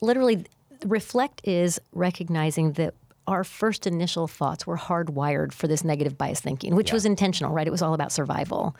[0.02, 0.46] literally,
[0.86, 2.94] reflect is recognizing that
[3.28, 7.68] our first initial thoughts were hardwired for this negative bias thinking, which was intentional, right?
[7.68, 8.76] It was all about survival.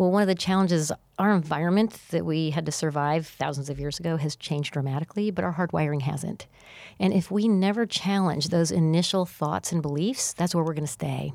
[0.00, 4.00] Well, one of the challenges, our environment that we had to survive thousands of years
[4.00, 6.46] ago has changed dramatically, but our hardwiring hasn't.
[6.98, 10.90] And if we never challenge those initial thoughts and beliefs, that's where we're going to
[10.90, 11.34] stay.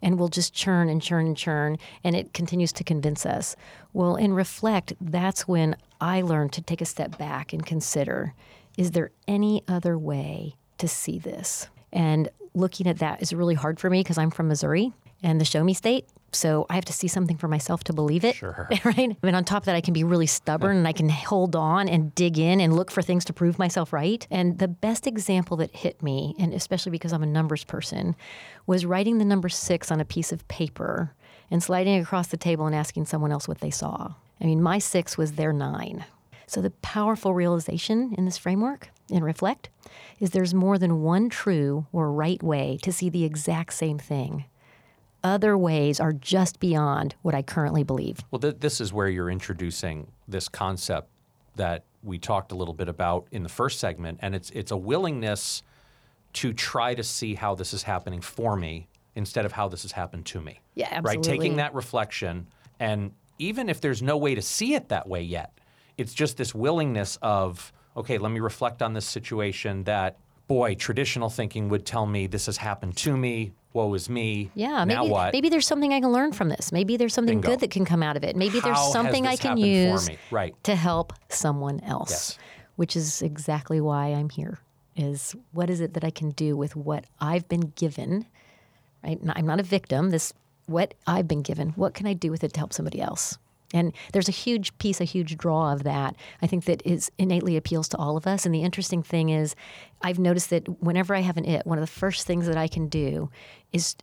[0.00, 3.56] And we'll just churn and churn and churn, and it continues to convince us.
[3.92, 8.34] Well, in reflect, that's when I learned to take a step back and consider
[8.78, 11.66] is there any other way to see this?
[11.92, 14.92] And looking at that is really hard for me because I'm from Missouri
[15.24, 16.06] and the show me state.
[16.32, 18.36] So I have to see something for myself to believe it.
[18.36, 18.68] Sure.
[18.84, 19.16] Right.
[19.22, 21.88] And on top of that, I can be really stubborn and I can hold on
[21.88, 24.26] and dig in and look for things to prove myself right.
[24.30, 28.14] And the best example that hit me, and especially because I'm a numbers person,
[28.66, 31.14] was writing the number six on a piece of paper
[31.50, 34.12] and sliding it across the table and asking someone else what they saw.
[34.40, 36.04] I mean, my six was their nine.
[36.46, 39.68] So the powerful realization in this framework and reflect
[40.20, 44.44] is there's more than one true or right way to see the exact same thing.
[45.26, 48.20] Other ways are just beyond what I currently believe.
[48.30, 51.08] Well, th- this is where you're introducing this concept
[51.56, 54.76] that we talked a little bit about in the first segment, and it's it's a
[54.76, 55.64] willingness
[56.34, 58.86] to try to see how this is happening for me
[59.16, 60.60] instead of how this has happened to me.
[60.76, 61.32] Yeah, absolutely.
[61.32, 62.46] Right, taking that reflection,
[62.78, 63.10] and
[63.40, 65.58] even if there's no way to see it that way yet,
[65.98, 70.18] it's just this willingness of okay, let me reflect on this situation that.
[70.48, 73.52] Boy, traditional thinking would tell me this has happened to me.
[73.72, 74.50] Woe is me.
[74.54, 75.32] Yeah, Now maybe what?
[75.32, 76.72] maybe there's something I can learn from this.
[76.72, 77.50] Maybe there's something Bingo.
[77.50, 78.34] good that can come out of it.
[78.36, 80.08] Maybe How there's something I can use?
[80.30, 80.54] Right.
[80.64, 82.10] to help someone else.
[82.10, 82.38] Yes.
[82.76, 84.60] Which is exactly why I'm here.
[84.94, 88.24] Is what is it that I can do with what I've been given?
[89.04, 89.18] Right?
[89.34, 90.10] I'm not a victim.
[90.10, 90.32] This
[90.66, 91.70] what I've been given.
[91.70, 93.36] What can I do with it to help somebody else?
[93.74, 96.16] And there's a huge piece, a huge draw of that.
[96.42, 98.46] I think that is innately appeals to all of us.
[98.46, 99.54] And the interesting thing is,
[100.02, 102.68] I've noticed that whenever I have an it, one of the first things that I
[102.68, 103.30] can do
[103.72, 103.96] is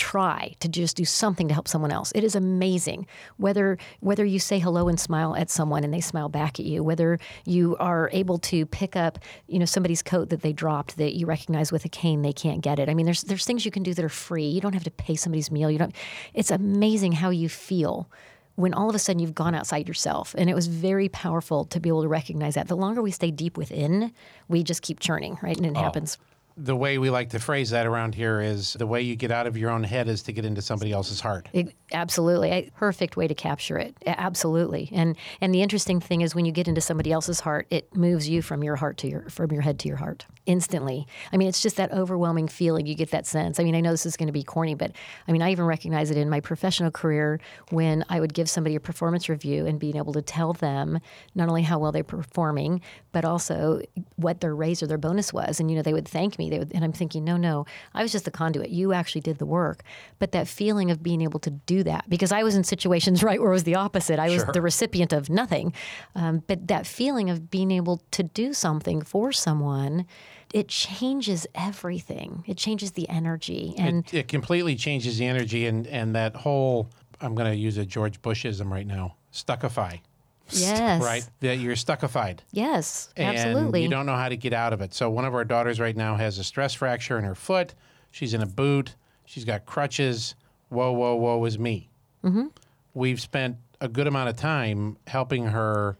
[0.00, 2.10] try to just do something to help someone else.
[2.14, 6.30] It is amazing whether whether you say hello and smile at someone and they smile
[6.30, 10.40] back at you, whether you are able to pick up, you know, somebody's coat that
[10.40, 12.88] they dropped that you recognize with a cane they can't get it.
[12.88, 14.46] I mean, there's there's things you can do that are free.
[14.46, 15.70] You don't have to pay somebody's meal.
[15.70, 15.94] You don't
[16.32, 18.08] it's amazing how you feel
[18.60, 20.34] when all of a sudden you've gone outside yourself.
[20.38, 22.68] And it was very powerful to be able to recognize that.
[22.68, 24.12] The longer we stay deep within,
[24.48, 25.56] we just keep churning, right?
[25.56, 26.18] And it happens.
[26.62, 29.46] The way we like to phrase that around here is the way you get out
[29.46, 31.48] of your own head is to get into somebody else's heart.
[31.52, 33.96] It, absolutely, A perfect way to capture it.
[34.06, 37.96] Absolutely, and and the interesting thing is when you get into somebody else's heart, it
[37.96, 41.06] moves you from your heart to your from your head to your heart instantly.
[41.32, 42.86] I mean, it's just that overwhelming feeling.
[42.86, 43.60] You get that sense.
[43.60, 44.92] I mean, I know this is going to be corny, but
[45.28, 48.74] I mean, I even recognize it in my professional career when I would give somebody
[48.74, 50.98] a performance review and being able to tell them
[51.34, 52.80] not only how well they're performing,
[53.12, 53.80] but also
[54.16, 55.60] what their raise or their bonus was.
[55.60, 56.49] And you know, they would thank me.
[56.50, 58.70] They would, and I'm thinking, no, no, I was just the conduit.
[58.70, 59.82] You actually did the work.
[60.18, 63.40] But that feeling of being able to do that, because I was in situations right
[63.40, 64.18] where it was the opposite.
[64.18, 64.52] I was Sure.
[64.52, 65.72] the recipient of nothing.
[66.14, 70.06] Um, but that feeling of being able to do something for someone,
[70.52, 72.44] it changes everything.
[72.46, 73.74] It changes the energy.
[73.78, 77.76] And it, it completely changes the energy and, and that whole I'm going to use
[77.76, 80.00] a George Bushism right now stuckify
[80.52, 83.82] yes, right that you're stuckified yes, and absolutely.
[83.82, 85.96] you don't know how to get out of it so one of our daughters right
[85.96, 87.74] now has a stress fracture in her foot
[88.10, 90.34] she's in a boot she's got crutches
[90.68, 91.88] whoa whoa whoa is me
[92.24, 92.46] mm-hmm.
[92.94, 95.96] we've spent a good amount of time helping her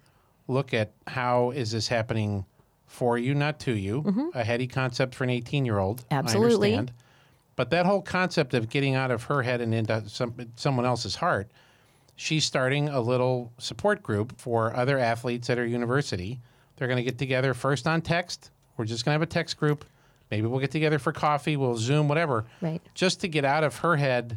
[0.49, 2.45] look at how is this happening
[2.87, 6.15] for you not to you a heady concept for an 18 year old Mm-hmm.
[6.15, 6.75] Absolutely.
[6.75, 6.93] I understand.
[7.57, 11.17] But that whole concept of getting out of her head and into some, someone else's
[11.17, 11.51] heart,
[12.21, 16.39] she's starting a little support group for other athletes at her university.
[16.77, 18.51] They're going to get together first on text.
[18.77, 19.87] We're just going to have a text group.
[20.31, 21.57] Maybe we'll get together for coffee.
[21.57, 22.45] We'll Zoom, whatever.
[22.61, 22.83] Right.
[22.95, 24.37] Just to get out of her head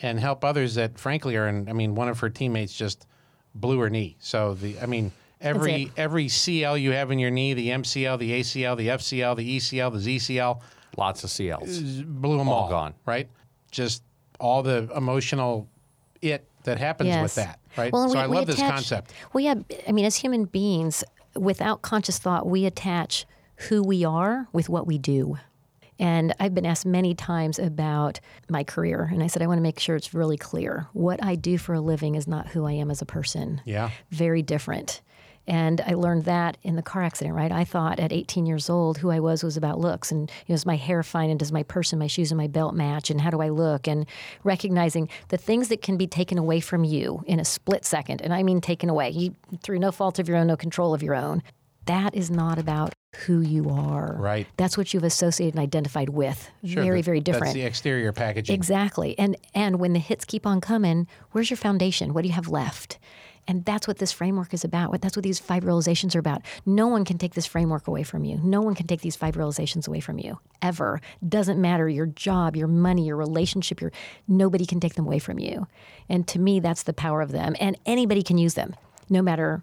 [0.00, 1.48] and help others that, frankly, are.
[1.48, 3.04] In, I mean, one of her teammates just
[3.52, 4.14] blew her knee.
[4.20, 8.30] So the, I mean, every every CL you have in your knee, the MCL, the
[8.40, 10.60] ACL, the FCL, the ECL, the ZCL,
[10.96, 12.04] Lots of CLs.
[12.06, 12.94] blew them All all, gone.
[13.04, 13.28] right?
[13.72, 14.04] Just
[14.38, 15.68] all the emotional
[16.22, 17.92] it that happens with that, right?
[17.92, 19.12] Well, so we- I love this attach- concept.
[19.32, 19.54] Well, yeah.
[19.88, 21.04] I mean, as human beings,
[21.36, 23.26] without conscious thought, we attach
[23.68, 25.38] who we are with what we do.
[25.98, 28.18] And I've been asked many times about
[28.50, 30.88] my career, and I said I want to make sure it's really clear.
[30.92, 33.60] What I do for a living is not who I am as a person.
[33.64, 33.90] Yeah.
[34.10, 35.02] Very different.
[35.46, 37.52] And I learned that in the car accident, right?
[37.52, 40.54] I thought at 18 years old who I was was about looks and you know,
[40.54, 43.10] is my hair fine and does my purse and my shoes and my belt match
[43.10, 44.06] and how do I look and
[44.42, 48.22] recognizing the things that can be taken away from you in a split second.
[48.22, 51.02] And I mean taken away you, through no fault of your own, no control of
[51.02, 51.42] your own.
[51.86, 54.16] That is not about who you are.
[54.18, 54.46] Right.
[54.56, 56.50] That's what you've associated and identified with.
[56.64, 57.46] Sure, very, very different.
[57.46, 58.54] That's the exterior packaging.
[58.54, 59.18] Exactly.
[59.18, 62.14] And and when the hits keep on coming, where's your foundation?
[62.14, 62.98] What do you have left?
[63.46, 64.90] And that's what this framework is about.
[64.90, 66.42] What that's what these five realizations are about.
[66.64, 68.38] No one can take this framework away from you.
[68.42, 70.38] No one can take these five realizations away from you.
[70.62, 71.00] Ever.
[71.26, 73.92] Doesn't matter your job, your money, your relationship, your
[74.26, 75.66] nobody can take them away from you.
[76.08, 77.54] And to me that's the power of them.
[77.60, 78.74] And anybody can use them.
[79.10, 79.62] No matter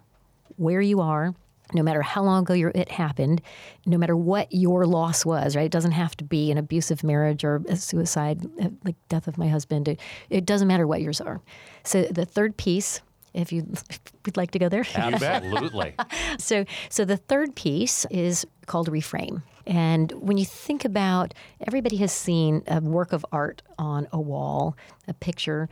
[0.57, 1.33] where you are,
[1.73, 3.41] no matter how long ago it happened,
[3.85, 5.65] no matter what your loss was, right?
[5.65, 9.37] It doesn't have to be an abusive marriage or a suicide, uh, like death of
[9.37, 9.97] my husband.
[10.29, 11.41] It doesn't matter what yours are.
[11.83, 13.01] So the third piece,
[13.33, 13.65] if you
[14.25, 15.95] would like to go there, Absolutely.
[16.37, 19.43] so so the third piece is called reframe.
[19.67, 21.33] And when you think about
[21.67, 24.75] everybody has seen a work of art on a wall,
[25.07, 25.69] a picture,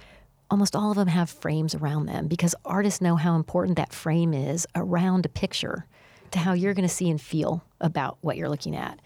[0.51, 4.33] almost all of them have frames around them because artists know how important that frame
[4.33, 5.85] is around a picture.
[6.31, 8.99] to how you're going to see and feel about what you're looking at.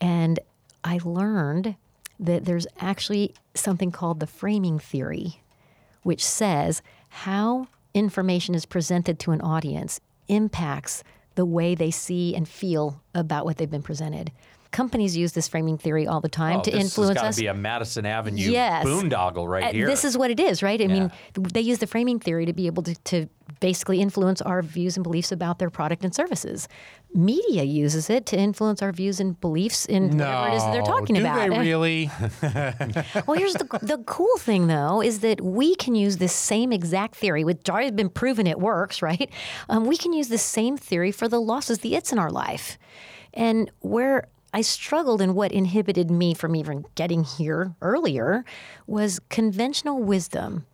[0.00, 0.38] And
[0.82, 1.76] I learned
[2.18, 5.42] that there's actually something called the framing theory,
[6.02, 11.02] which says how information is presented to an audience impacts
[11.34, 14.30] the way they see and feel about what they've been presented.
[14.72, 17.34] Companies use this framing theory all the time Oh, to this influence has us.
[17.34, 18.84] got to be a Madison Avenue Yes.
[18.84, 19.86] boondoggle right Uh, here.
[19.86, 20.80] This is what it is, right?
[20.80, 23.26] I mean, they use the framing theory to be able to, to
[23.60, 26.68] basically influence our views and beliefs about their product and services.
[27.14, 30.82] Media uses it to influence our views and beliefs in whatever it is that they're
[30.82, 31.38] talking do about.
[31.50, 32.10] they really?
[33.26, 37.14] Well, here's the the cool thing though is that we can use this same exact
[37.14, 39.30] theory, which already been proven it works, right?
[39.68, 42.76] Um, we can use the same theory for the losses, the its in our life,
[43.32, 44.26] and where.
[44.56, 48.42] I struggled and what inhibited me from even getting here earlier
[48.86, 50.64] was conventional wisdom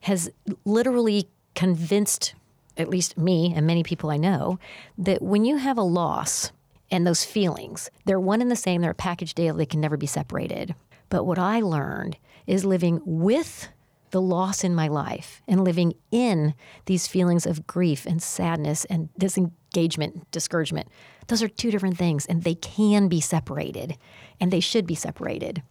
[0.00, 0.28] has
[0.64, 2.34] literally convinced
[2.76, 4.58] at least me and many people I know
[4.98, 6.50] that when you have a loss
[6.90, 9.96] and those feelings, they're one and the same, they're a package deal, they can never
[9.96, 10.74] be separated.
[11.08, 12.16] But what I learned
[12.48, 13.68] is living with
[14.10, 16.54] the loss in my life and living in
[16.86, 20.88] these feelings of grief and sadness and disengagement, discouragement.
[21.28, 23.96] Those are two different things and they can be separated
[24.40, 25.62] and they should be separated.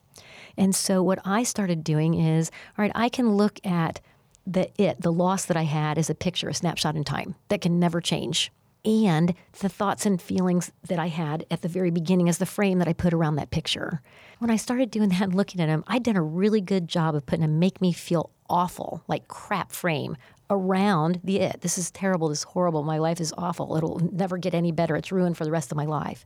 [0.56, 4.00] And so what I started doing is, all right, I can look at
[4.46, 7.62] the it, the loss that I had as a picture, a snapshot in time that
[7.62, 8.52] can never change.
[8.86, 12.80] And the thoughts and feelings that I had at the very beginning as the frame
[12.80, 14.02] that I put around that picture.
[14.40, 17.14] When I started doing that and looking at them, I'd done a really good job
[17.14, 20.16] of putting a make me feel awful, like crap frame
[20.50, 21.62] around the it.
[21.62, 24.96] This is terrible, this is horrible, my life is awful, it'll never get any better,
[24.96, 26.26] it's ruined for the rest of my life.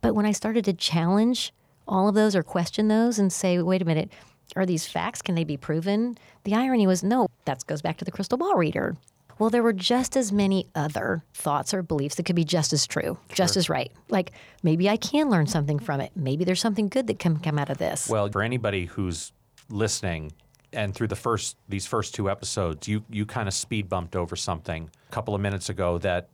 [0.00, 1.52] But when I started to challenge
[1.88, 4.10] all of those or question those and say, wait a minute,
[4.56, 5.22] are these facts?
[5.22, 6.16] Can they be proven?
[6.44, 8.96] The irony was no, that goes back to the crystal ball reader.
[9.38, 12.86] Well, there were just as many other thoughts or beliefs that could be just as
[12.86, 13.90] true, just as right.
[14.08, 16.12] Like maybe I can learn something from it.
[16.14, 18.08] Maybe there's something good that can come out of this.
[18.08, 19.32] Well, for anybody who's
[19.68, 20.32] listening,
[20.74, 24.36] and through the first these first two episodes, you you kind of speed bumped over
[24.36, 26.28] something a couple of minutes ago that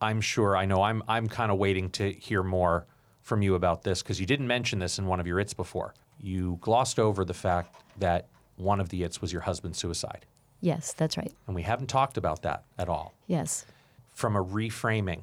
[0.00, 2.86] I'm sure I know I'm I'm kind of waiting to hear more
[3.22, 5.94] from you about this because you didn't mention this in one of your its before.
[6.20, 10.24] You glossed over the fact that one of the its was your husband's suicide,
[10.60, 11.32] yes, that's right.
[11.46, 13.12] and we haven't talked about that at all.
[13.26, 13.66] Yes.
[14.14, 15.22] From a reframing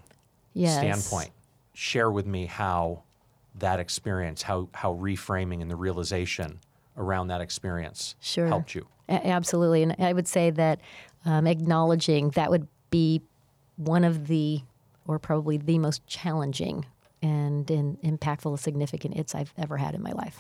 [0.53, 0.77] Yes.
[0.77, 1.31] standpoint,
[1.73, 3.01] share with me how
[3.55, 6.59] that experience, how how reframing and the realization
[6.97, 8.47] around that experience Sure.
[8.47, 8.85] helped you.
[9.09, 9.83] A- absolutely.
[9.83, 10.79] And I would say that
[11.25, 13.21] um, acknowledging that would be
[13.77, 14.61] one of the,
[15.07, 16.85] or probably the most challenging
[17.21, 20.37] and, and impactful, significant it's I've ever had in my life.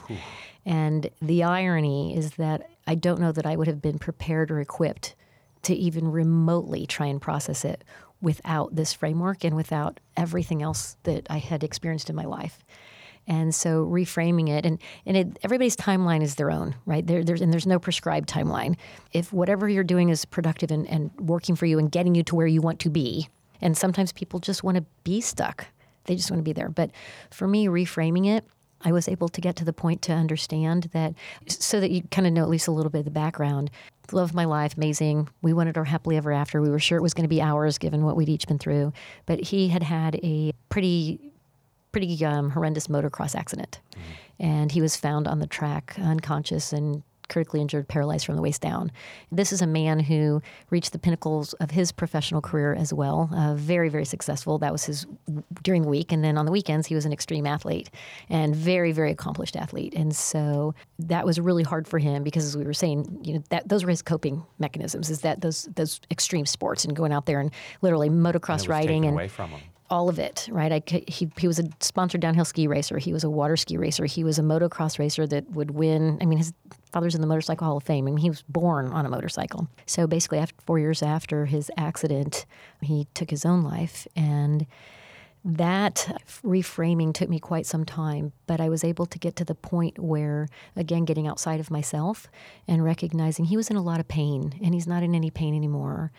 [0.65, 4.59] And the irony is that I don't know that I would have been prepared or
[4.59, 5.15] equipped
[5.63, 7.83] to even remotely try and process it
[8.21, 12.63] without this framework and without everything else that I had experienced in my life.
[13.27, 17.05] And so reframing it, and, and it, everybody's timeline is their own, right?
[17.07, 18.75] There, there's, and there's no prescribed timeline.
[19.13, 22.35] If whatever you're doing is productive and, and working for you and getting you to
[22.35, 23.29] where you want to be,
[23.61, 25.67] and sometimes people just want to be stuck,
[26.03, 26.67] they just want to be there.
[26.67, 26.91] But
[27.31, 28.45] for me, reframing it,
[28.81, 31.13] I was able to get to the point to understand that,
[31.47, 33.71] so that you kind of know at least a little bit of the background.
[34.11, 35.29] Love my life, amazing.
[35.41, 36.61] We wanted our happily ever after.
[36.61, 38.91] We were sure it was going to be ours given what we'd each been through.
[39.25, 41.32] But he had had a pretty
[41.93, 43.79] pretty um, horrendous motocross accident.
[44.39, 48.61] And he was found on the track unconscious and critically injured, paralyzed from the waist
[48.61, 48.91] down.
[49.31, 53.29] This is a man who reached the pinnacles of his professional career as well.
[53.33, 54.59] Uh, very, very successful.
[54.59, 55.07] That was his
[55.63, 56.11] during the week.
[56.11, 57.89] And then on the weekends, he was an extreme athlete
[58.29, 59.93] and very, very accomplished athlete.
[59.95, 63.43] And so that was really hard for him because, as we were saying, you know,
[63.49, 65.09] that those were his coping mechanisms.
[65.09, 67.51] Is that those those extreme sports and going out there and
[67.81, 69.61] literally motocross was riding and away from him.
[69.93, 70.71] All of it, right?
[70.71, 72.97] I, he, he was a sponsored downhill ski racer.
[72.97, 74.05] He was a water ski racer.
[74.05, 76.17] He was a motocross racer that would win.
[76.19, 76.51] I mean, his
[76.91, 78.07] father's in the Motorcycle Hall of Fame.
[78.07, 79.67] I mean, he was born on a motorcycle.
[79.85, 82.47] So basically, after four years after his accident,
[82.81, 84.07] he took his own life.
[84.15, 84.65] And
[85.45, 89.53] that reframing took me quite some time, but I was able to get to the
[89.53, 92.27] point where, again, getting outside of myself
[92.67, 95.53] and recognizing he was in a lot of pain and he's not in any pain
[95.53, 96.11] anymore.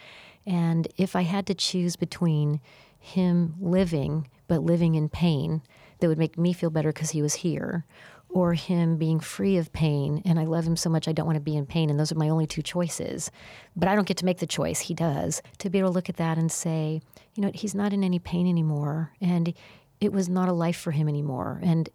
[0.47, 2.61] And if I had to choose between
[3.05, 5.63] him living, but living in pain
[5.99, 7.85] that would make me feel better because he was here,
[8.31, 11.37] or him being free of pain and I love him so much I don't want
[11.37, 13.31] to be in pain and those are my only two choices.
[13.77, 15.41] But I don't get to make the choice, he does.
[15.59, 17.01] To be able to look at that and say,
[17.35, 19.55] you know, he's not in any pain anymore and
[20.01, 21.89] it was not a life for him anymore and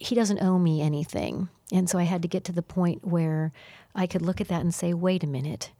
[0.00, 1.48] he doesn't owe me anything.
[1.70, 3.52] And so I had to get to the point where
[3.94, 5.72] I could look at that and say, wait a minute.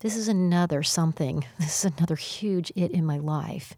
[0.00, 1.44] This is another something.
[1.58, 3.76] This is another huge it in my life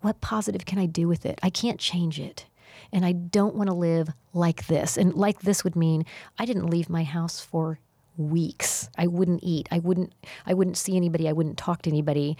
[0.00, 1.38] what positive can I do with it?
[1.42, 2.46] I can't change it.
[2.92, 4.96] And I don't want to live like this.
[4.96, 6.06] And like this would mean
[6.38, 7.80] I didn't leave my house for
[8.16, 8.88] weeks.
[8.96, 9.68] I wouldn't eat.
[9.70, 10.12] I wouldn't
[10.46, 11.28] I wouldn't see anybody.
[11.28, 12.36] I wouldn't talk to anybody.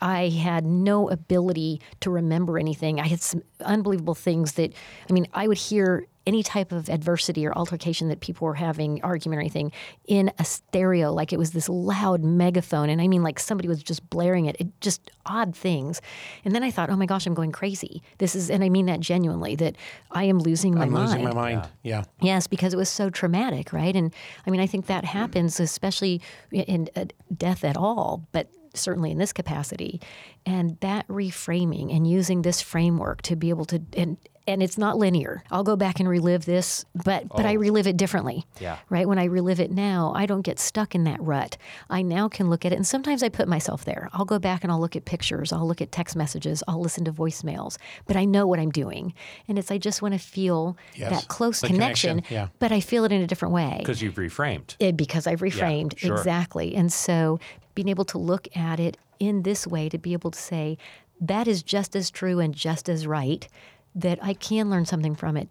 [0.00, 3.00] I had no ability to remember anything.
[3.00, 4.72] I had some unbelievable things that
[5.08, 9.02] I mean, I would hear any type of adversity or altercation that people were having,
[9.02, 9.72] argument or anything,
[10.06, 12.88] in a stereo, like it was this loud megaphone.
[12.88, 16.00] And I mean, like somebody was just blaring it, it just odd things.
[16.44, 18.02] And then I thought, oh my gosh, I'm going crazy.
[18.18, 19.76] This is, and I mean that genuinely, that
[20.10, 20.88] I am losing my mind.
[20.88, 21.06] I'm mind.
[21.10, 21.68] losing my mind.
[21.82, 22.04] Yeah.
[22.20, 23.94] Yes, because it was so traumatic, right?
[23.94, 24.14] And
[24.46, 26.20] I mean, I think that happens, especially
[26.52, 27.06] in uh,
[27.36, 30.00] death at all, but certainly in this capacity.
[30.46, 34.16] And that reframing and using this framework to be able to, and
[34.46, 35.44] and it's not linear.
[35.50, 37.58] I'll go back and relive this, but but I oh.
[37.58, 38.44] relive it differently.
[38.60, 38.78] Yeah.
[38.90, 39.06] Right.
[39.06, 41.56] When I relive it now, I don't get stuck in that rut.
[41.90, 44.08] I now can look at it, and sometimes I put myself there.
[44.12, 45.52] I'll go back and I'll look at pictures.
[45.52, 46.62] I'll look at text messages.
[46.66, 47.78] I'll listen to voicemails.
[48.06, 49.14] But I know what I'm doing,
[49.48, 51.10] and it's I just want to feel Yes.
[51.10, 52.16] that close The connection.
[52.16, 52.48] connection, yeah.
[52.58, 54.76] But I feel it in a different way Because you've reframed.
[54.78, 56.16] it, because I've reframed sure.
[56.16, 56.74] exactly.
[56.74, 57.38] And so
[57.74, 60.76] being able to look at it in this way, to be able to say,
[61.20, 63.46] that is just as true and just as right,
[63.94, 65.48] that I can learn something from it.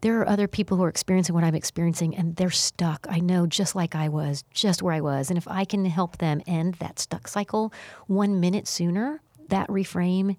[0.00, 3.06] There are other people who are experiencing what I'm experiencing and they're stuck.
[3.08, 5.30] I know just like I was, just where I was.
[5.30, 7.72] And if I can help them end that stuck cycle
[8.06, 10.36] one minute sooner, that reframe,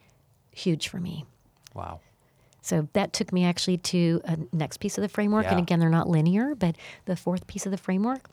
[0.52, 1.26] huge for me.
[1.74, 2.00] Wow.
[2.62, 5.46] So that took me actually to a next piece of the framework.
[5.46, 6.76] And again, they're not linear, but
[7.06, 8.28] the fourth piece of the framework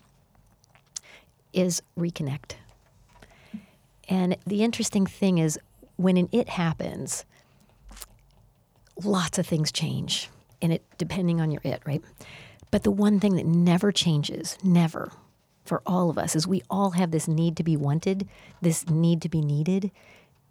[1.52, 2.54] is reconnect.
[4.08, 5.58] And the interesting thing is
[5.96, 7.24] when an it happens,
[9.06, 10.28] lots of things change
[10.60, 12.02] in it depending on your it, right?
[12.70, 15.12] But the one thing that never changes, never,
[15.64, 18.28] for all of us is we all have this need to be wanted,
[18.60, 19.90] this need to be needed,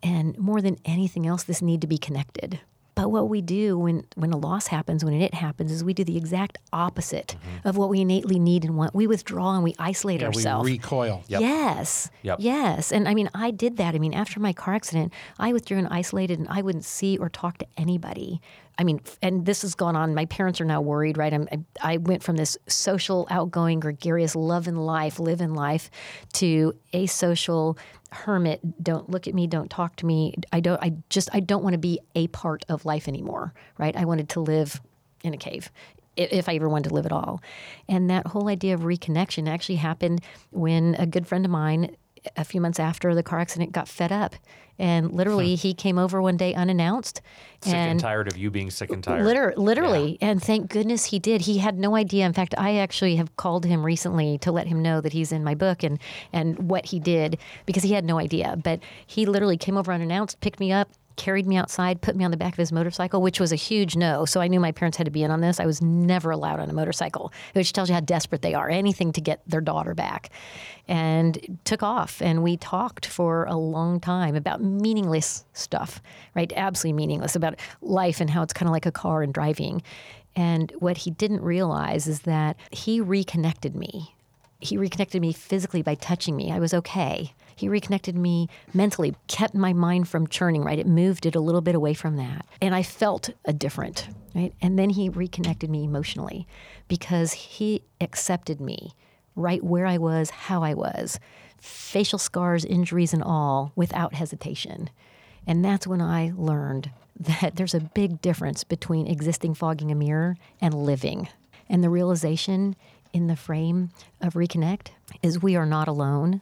[0.04, 2.60] and more than anything else, this need to be connected.
[2.94, 6.04] But what we do when, when a loss happens, when it happens, is we do
[6.04, 7.68] the exact opposite mm-hmm.
[7.68, 8.94] of what we innately need and want.
[8.94, 10.70] We withdraw and we isolate Yeah, we ourselves.
[10.70, 11.24] recoil.
[11.28, 12.10] Yes.
[12.24, 12.38] Yep.
[12.42, 12.92] Yes.
[12.92, 13.96] And I mean, I did that.
[13.96, 17.30] I mean, after my car accident, I withdrew and isolated and I wouldn't see or
[17.30, 18.42] talk to anybody.
[18.82, 20.16] I mean, and this has gone on.
[20.16, 21.32] My parents are now worried, right?
[21.32, 25.92] I'm, I, I went from this social, outgoing, gregarious, love in life, live in life,
[26.34, 27.78] to a social
[28.12, 28.84] hermit.
[28.84, 29.46] Don't look at me.
[29.46, 30.34] Don't talk to me.
[30.52, 30.82] I don't.
[30.82, 31.30] I just.
[31.32, 33.96] I don't want to be a part of life anymore, right?
[33.96, 34.82] I wanted to live
[35.24, 35.72] in a cave
[36.18, 37.40] if I ever wanted to live at all.
[37.88, 41.96] And that whole idea of reconnection actually happened when a good friend of mine,
[42.38, 44.36] a few months after the car accident, got fed up.
[44.80, 47.22] And literally, he came over one day unannounced.
[47.62, 49.24] Sick and, and tired of you being sick and tired.
[49.26, 50.18] Liter- literally.
[50.22, 51.42] And thank goodness he did.
[51.42, 52.26] He had no idea.
[52.26, 55.44] In fact, I actually have called him recently to let him know that he's in
[55.44, 56.00] my book and,
[56.34, 58.58] and what he did because he had no idea.
[58.64, 62.32] But he literally came over unannounced, picked me up, carried me outside, put me on
[62.32, 64.26] the back of his motorcycle, which was a huge no.
[64.26, 65.60] So I knew my parents had to be in on this.
[65.60, 69.12] I was never allowed on a motorcycle, which tells you how desperate they are, anything
[69.14, 70.30] to get their daughter back.
[70.88, 72.22] And took off.
[72.22, 76.02] And we talked for a long time about meaningless stuff,
[76.36, 76.52] right?
[76.56, 79.84] Absolutely meaningless about life and how it's kind of like a car and driving.
[80.36, 84.16] And what he didn't realize is that he reconnected me
[84.62, 86.52] he reconnected me physically by touching me.
[86.52, 87.34] I was okay.
[87.62, 90.80] He reconnected me mentally, kept my mind from churning, right?
[90.80, 92.44] It moved it a little bit away from that.
[92.60, 94.52] And I felt a different, right?
[94.64, 96.48] And then he reconnected me emotionally
[96.88, 98.94] because he accepted me
[99.36, 101.20] right where I was, how I was,
[101.60, 104.90] facial scars, injuries, and all without hesitation.
[105.46, 106.90] And that's when I learned
[107.20, 111.30] that there's a big difference between existing fogging a mirror and living.
[111.70, 112.76] And the realization
[113.14, 114.88] in the frame of Reconnect
[115.22, 116.42] is we are not alone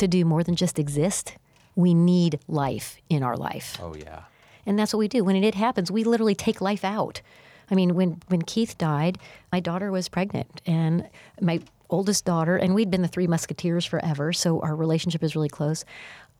[0.00, 1.36] to do more than just exist.
[1.76, 3.78] We need life in our life.
[3.80, 4.22] Oh yeah.
[4.66, 5.24] And that's what we do.
[5.24, 7.22] When it happens, we literally take life out.
[7.70, 9.18] I mean, when, when Keith died,
[9.52, 11.08] my daughter was pregnant, and
[11.40, 15.48] my oldest daughter, and we'd been the three musketeers forever, so our relationship is really
[15.48, 15.84] close.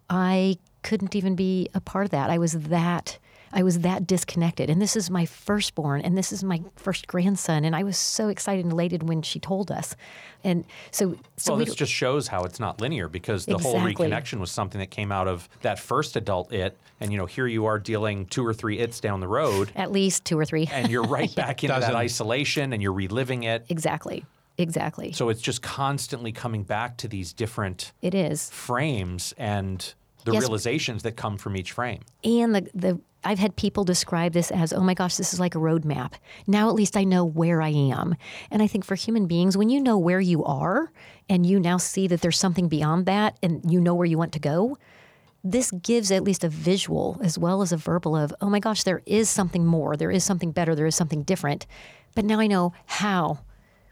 [0.08, 2.30] I couldn't even be a part of that.
[2.30, 3.18] I was that.
[3.52, 4.70] I was that disconnected.
[4.70, 7.64] And this is my firstborn, and this is my first grandson.
[7.64, 9.96] And I was so excited and elated when she told us.
[10.44, 13.76] And so, so well, we this just shows how it's not linear because the whole
[13.80, 17.46] reconnection was something that came out of that first adult it, and you know here
[17.46, 20.68] you are dealing two or three its down the road, at least two or three.
[20.72, 23.66] and you're right back into that isolation, and you're reliving it.
[23.68, 24.24] exactly.
[24.58, 25.12] Exactly.
[25.12, 28.50] So it's just constantly coming back to these different it is.
[28.50, 29.94] frames and
[30.26, 30.42] the Yes.
[30.42, 32.00] realizations that come from each frame.
[32.24, 35.54] And the, the I've had people describe this as, oh my gosh, this is like
[35.54, 36.14] a roadmap.
[36.46, 38.16] Now at least I know where I am.
[38.50, 40.90] And I think for human beings, when you know where you are
[41.28, 44.32] and you now see that there's something beyond that and you know where you want
[44.32, 44.78] to go,
[45.44, 48.82] this gives at least a visual as well as a verbal of, oh my gosh,
[48.84, 51.66] there is something more, there is something better, there is something different.
[52.14, 53.40] But now I know how,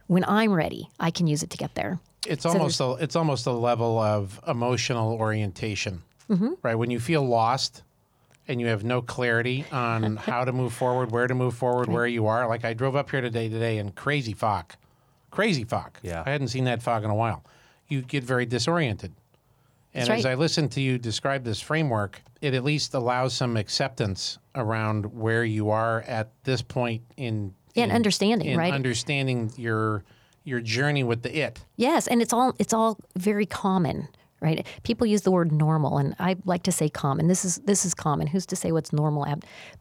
[0.09, 2.01] when I'm ready, I can use it to get there.
[2.27, 6.55] It's almost a, it's almost a level of emotional orientation, Mm-hmm.
[6.61, 6.75] right?
[6.75, 7.83] When you feel lost
[8.49, 12.07] and you have no clarity on how to move forward, where to move forward, where
[12.07, 12.49] you are.
[12.49, 14.73] Like I drove up here today today in crazy fog,
[15.31, 15.99] crazy fog.
[16.03, 16.23] Yeah.
[16.27, 17.45] I hadn't seen that fog in a while.
[17.87, 19.13] You get very disoriented.
[19.95, 20.27] And That's as.
[20.27, 25.45] I listen to you describe this framework, it at least allows some acceptance around where
[25.45, 28.73] you are at this point in And in- understanding, in right?
[28.73, 30.05] Understanding your
[30.45, 31.65] your journey with the it.
[31.77, 34.09] Yes, and it's all it's all very common,
[34.41, 34.67] right?
[34.83, 37.29] People use the word normal, and I like to say common.
[37.29, 38.27] This is this is common.
[38.27, 39.27] Who's to say what's normal?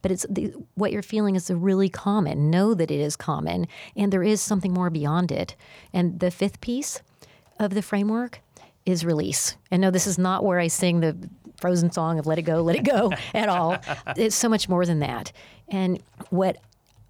[0.02, 2.50] But it's the, what you're feeling is really common.
[2.50, 5.54] Know that it is common, and there is something more beyond it.
[5.92, 7.02] And the fifth piece
[7.58, 8.40] of the framework
[8.84, 9.56] is release.
[9.70, 11.16] And no, this is not where I sing the
[11.60, 13.76] Frozen song of "Let It Go, Let It Go" at all.
[14.16, 15.32] It's so much more than that.
[15.68, 16.56] And what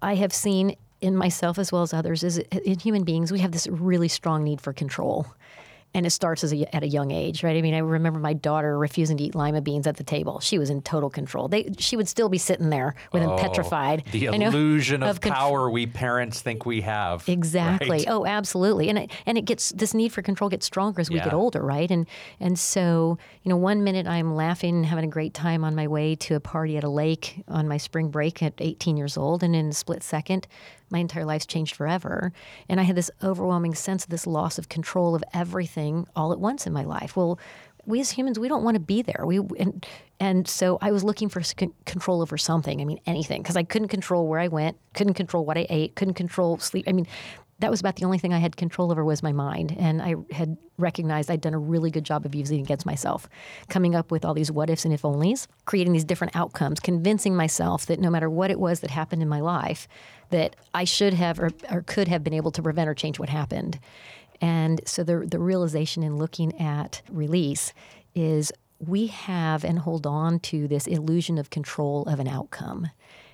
[0.01, 3.53] I have seen in myself as well as others is in human beings we have
[3.53, 5.25] this really strong need for control.
[5.93, 7.57] And it starts as a, at a young age, right?
[7.57, 10.39] I mean, I remember my daughter refusing to eat lima beans at the table.
[10.39, 11.47] She was in total control.
[11.47, 14.03] They, she would still be sitting there with them oh, petrified.
[14.07, 17.27] Oh, The I know, illusion of, con- power we parents think we have.
[17.27, 17.89] Exactly.
[17.89, 18.05] right?
[18.07, 18.89] Oh, absolutely.
[18.89, 21.25] And it, and it gets this need for control gets stronger as we Yeah.
[21.25, 21.89] get older, right?
[21.89, 22.05] And
[22.39, 25.87] and so you know, one minute I'm laughing and having a great time on my
[25.87, 29.41] way to a party at a lake on my spring break at 18 years old,
[29.41, 30.47] and in a split second,
[30.89, 32.31] my entire life's changed forever.
[32.67, 36.39] And I had this overwhelming sense of this loss of control of everything all at
[36.39, 37.15] once in my life.
[37.15, 37.39] Well.
[37.85, 39.23] We as humans, we don't want to be there.
[39.25, 39.83] We and,
[40.19, 42.81] and so I was looking for con- control over something.
[42.81, 45.95] I mean, anything, because I couldn't control where I went, couldn't control what I ate,
[45.95, 46.85] couldn't control sleep.
[46.87, 47.07] I mean,
[47.59, 49.75] that was about the only thing I had control over was my mind.
[49.77, 53.27] And I had recognized I'd done a really good job of using against myself,
[53.67, 57.35] coming up with all these what ifs and if onlys, creating these different outcomes, convincing
[57.35, 59.87] myself that no matter what it was that happened in my life,
[60.29, 63.29] that I should have or, or could have been able to prevent or change what
[63.29, 63.79] happened.
[64.41, 67.73] And so the, the realization in looking at release
[68.15, 72.89] is we have and hold on to this illusion of control of an outcome.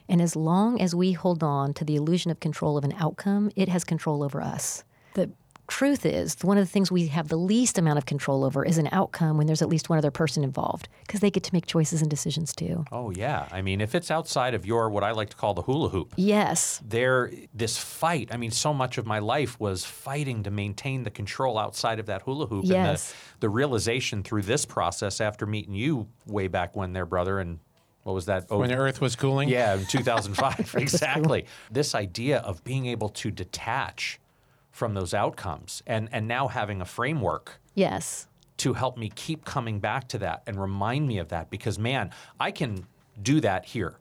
[0.07, 3.51] And as long as we hold on to the illusion of control of an outcome,
[3.55, 4.83] it has control over us.
[5.13, 5.31] The
[5.67, 8.77] truth is, one of the things we have the least amount of control over is
[8.77, 11.65] an outcome when there's at least one other person involved, because they get to make
[11.65, 12.85] choices and decisions too.
[12.91, 13.47] Oh yeah.
[13.51, 16.13] I mean, if it's outside of your what I like to call the hula hoop,
[16.17, 18.29] Yes, there this fight.
[18.31, 22.05] I mean, so much of my life was fighting to maintain the control outside of
[22.05, 22.65] that hula hoop.
[22.65, 23.09] Yes.
[23.09, 27.39] And the, the realization through this process after meeting you way back when there, brother,
[27.39, 27.59] and
[28.05, 28.45] what was that?
[28.51, 29.49] Oh, When the earth was cooling.
[29.49, 30.75] yeah, in 2005.
[30.77, 31.47] exactly.
[31.71, 34.19] This idea of being able to detach
[34.69, 38.27] from those outcomes and, and now having a framework yes,
[38.57, 42.11] to help me keep coming back to that and remind me of that because man
[42.39, 42.85] i can
[43.21, 43.95] do that here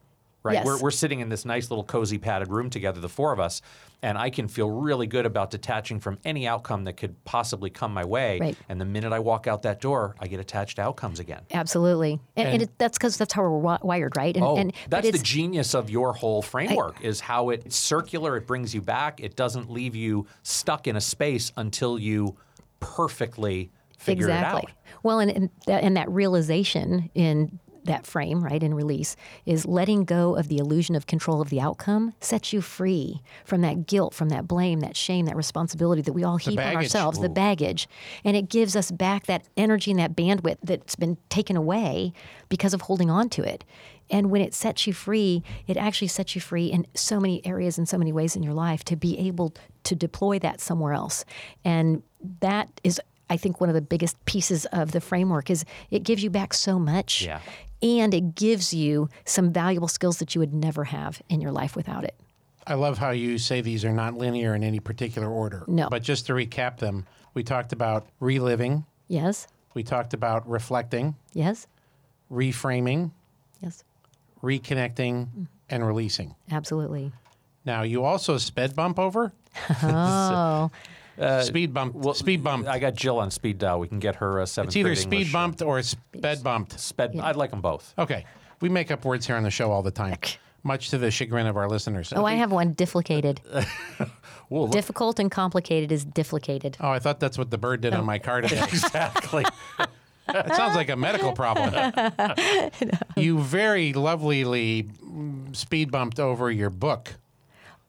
[0.45, 0.66] right Yes.
[0.66, 3.62] we're, we're sitting in this nice little cozy padded room together the four of us
[4.03, 7.92] and i can feel really good about detaching from any outcome that could possibly come
[7.95, 8.57] my way Right.
[8.68, 12.20] and the minute i walk out that door i get attached to outcomes again absolutely.
[12.36, 14.36] And, and, And- it, that's because that's how we're wired, right?
[14.36, 18.36] And, Oh, and that's the genius of your whole framework is how it's circular.
[18.36, 19.20] It brings you back.
[19.20, 22.36] It doesn't leave you stuck in a space until you
[22.80, 24.62] perfectly figure exactly.
[24.62, 25.03] it out.
[25.03, 29.16] Well, and and that, and that realization in that frame, right, in release,
[29.47, 33.61] is letting go of the illusion of control of the outcome sets you free from
[33.61, 37.18] that guilt, from that blame, that shame, that responsibility that we all heap on ourselves,
[37.20, 37.89] the baggage.
[38.24, 42.12] And it gives us back that energy and that bandwidth that's been taken away
[42.49, 43.64] because of holding on to it.
[44.11, 47.78] And when it sets you free, it actually sets you free in so many areas
[47.78, 49.55] in so many ways in your life to be able
[49.85, 51.24] to deploy that somewhere else.
[51.64, 52.03] And
[52.41, 56.22] that is I think one of the biggest pieces of the framework is it gives
[56.22, 57.22] you back so much.
[57.22, 57.41] Yeah.
[57.85, 61.76] And it gives you some valuable skills that you would never have in your life
[61.76, 62.14] without it.
[62.66, 65.64] I love how you say these are not linear in any particular order.
[65.68, 65.89] No.
[65.91, 67.05] But just to recap them,
[67.35, 69.47] we talked about reliving, Yes?
[69.74, 71.66] we talked about reflecting, Yes?
[72.32, 73.11] reframing,
[73.61, 73.85] Yes.
[74.43, 76.35] reconnecting, and releasing.
[76.51, 77.12] Absolutely.
[77.66, 79.32] Now, you also sped bump over?
[79.82, 80.70] Oh,
[81.19, 81.97] Uh, speed bump.
[82.15, 82.67] speed bump.
[82.67, 83.79] I got Jill on speed dial.
[83.81, 85.33] We can get her a seventh it's either speed English.
[85.33, 86.79] bumped or sped bumped.
[86.79, 87.17] Sped.
[87.19, 87.95] I'd like them both.
[87.99, 88.25] Okay.
[88.61, 90.19] We make up words here on the show all the time,
[90.62, 92.12] much to the chagrin of our listeners.
[92.15, 93.41] oh, I have one difflicated.
[94.51, 96.77] Well, Difficult and complicated is difflicated.
[96.79, 98.21] Oh, I thought that's what the bird did on my oh.
[98.21, 98.62] car today.
[98.69, 99.45] exactly.
[100.27, 101.73] That sounds like a medical problem.
[103.17, 104.89] You very lovelily
[105.57, 107.15] speed bumped over your book.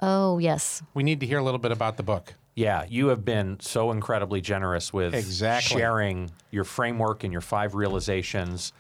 [0.02, 0.82] Oh, yes.
[0.94, 2.34] We need to hear a little bit about the book.
[2.56, 5.78] Yeah, you have been so incredibly generous with Exactly.
[5.78, 8.72] sharing your framework and your five realizations.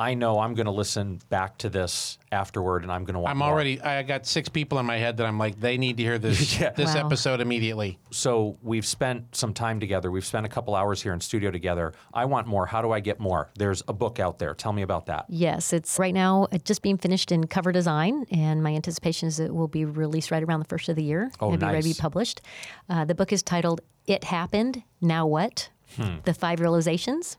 [0.00, 3.30] I know I'm going to listen back to this afterward, and I'm going to want.
[3.32, 3.48] I'm more.
[3.48, 3.80] already.
[3.82, 6.40] I got six people in my head that I'm like, they need to hear this
[6.60, 6.70] Yeah.
[6.70, 7.06] this Wow.
[7.06, 7.98] episode immediately.
[8.10, 10.10] So we've spent some time together.
[10.10, 11.92] We've spent a couple hours here in studio together.
[12.14, 12.64] I want more.
[12.64, 13.50] How do I get more?
[13.58, 14.54] There's a book out there.
[14.54, 15.26] Tell me about that.
[15.28, 19.38] Yes, it's right now uh, just being finished in cover design, and my anticipation is
[19.38, 21.30] it will be released right around the first of the year.
[21.40, 22.40] Oh, It'll be ready to be published.
[22.88, 24.82] Uh, the book is titled "It Happened.
[25.02, 25.68] Now What?
[25.96, 26.18] Hmm.
[26.24, 27.36] The Five Realizations: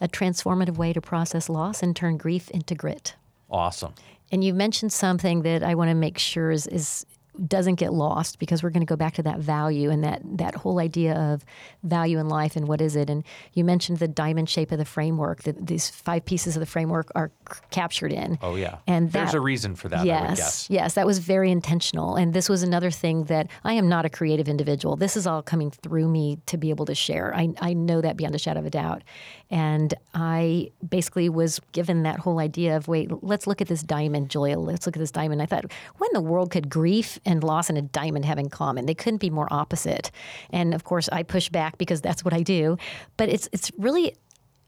[0.00, 3.16] A Transformative Way to Process Loss and Turn Grief into Grit."
[3.50, 3.94] Awesome.
[4.30, 7.06] And you mentioned something that I want to make sure is, is
[7.46, 10.54] doesn't get lost because we're going to go back to that value and that that
[10.54, 11.44] whole idea of
[11.82, 13.08] value in life and what is it.
[13.10, 16.66] And you mentioned the diamond shape of the framework that these five pieces of the
[16.66, 18.38] framework are c- captured in.
[18.42, 18.78] Oh yeah.
[18.86, 20.00] And there's a reason for that.
[20.00, 22.16] I Yes, yes, that was very intentional.
[22.16, 24.96] And this was another thing that I am not a creative individual.
[24.96, 27.34] This is all coming through me to be able to share.
[27.34, 29.02] I, I know that beyond a shadow of a doubt.
[29.50, 34.30] And I basically was given that whole idea of wait, let's look at this diamond,
[34.30, 34.58] Julia.
[34.58, 35.40] Let's look at this diamond.
[35.40, 38.86] I thought, when the world could grief and loss and a diamond have in common?
[38.86, 40.10] They couldn't be more opposite.
[40.50, 42.76] And of course, I push back because that's what I do.
[43.16, 44.14] But it's it's really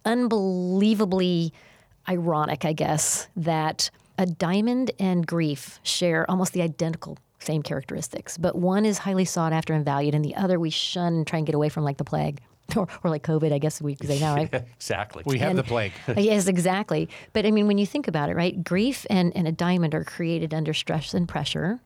[0.05, 1.53] unbelievably
[2.09, 8.55] ironic, I guess, that a diamond and grief share almost the identical same characteristics, but
[8.55, 11.47] one is highly sought after and valued, and the other we shun and try and
[11.47, 12.41] get away from like the plague.
[12.77, 14.55] Or, or like COVID, I guess we could say now, right?
[14.77, 15.25] Exactly.
[15.27, 15.91] We have And- the plague.
[16.17, 17.09] yes, exactly.
[17.33, 18.63] But I mean, when you think about it, right?
[18.63, 21.81] Grief and, and a diamond are created under stress and pressure.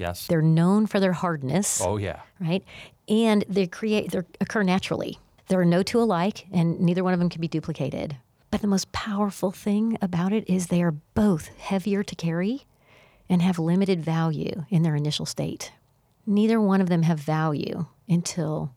[0.00, 0.26] Yes.
[0.26, 2.20] They're known for their hardness Oh yeah.
[2.40, 2.64] right?
[3.08, 5.18] And they create they occur naturally.
[5.48, 8.16] There are no two alike, and neither one of them can be duplicated.
[8.50, 12.66] But the most powerful thing about it is they are both heavier to carry
[13.28, 15.72] and have limited value in their initial state.
[16.26, 18.72] Neither one of them have value until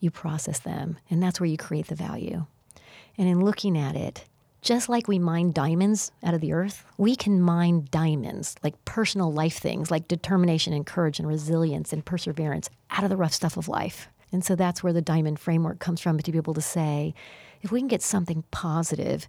[0.00, 2.46] you process them, and that's where you create the value.
[3.18, 4.24] And in looking at it,
[4.62, 9.32] just like we mine diamonds out of the earth, we can mine diamonds, like personal
[9.32, 13.56] life things, like determination and courage and resilience and perseverance, out of the rough stuff
[13.56, 14.08] of life.
[14.30, 17.12] And so that's where the diamond framework comes from to be able to say,
[17.60, 19.26] if we can get something positive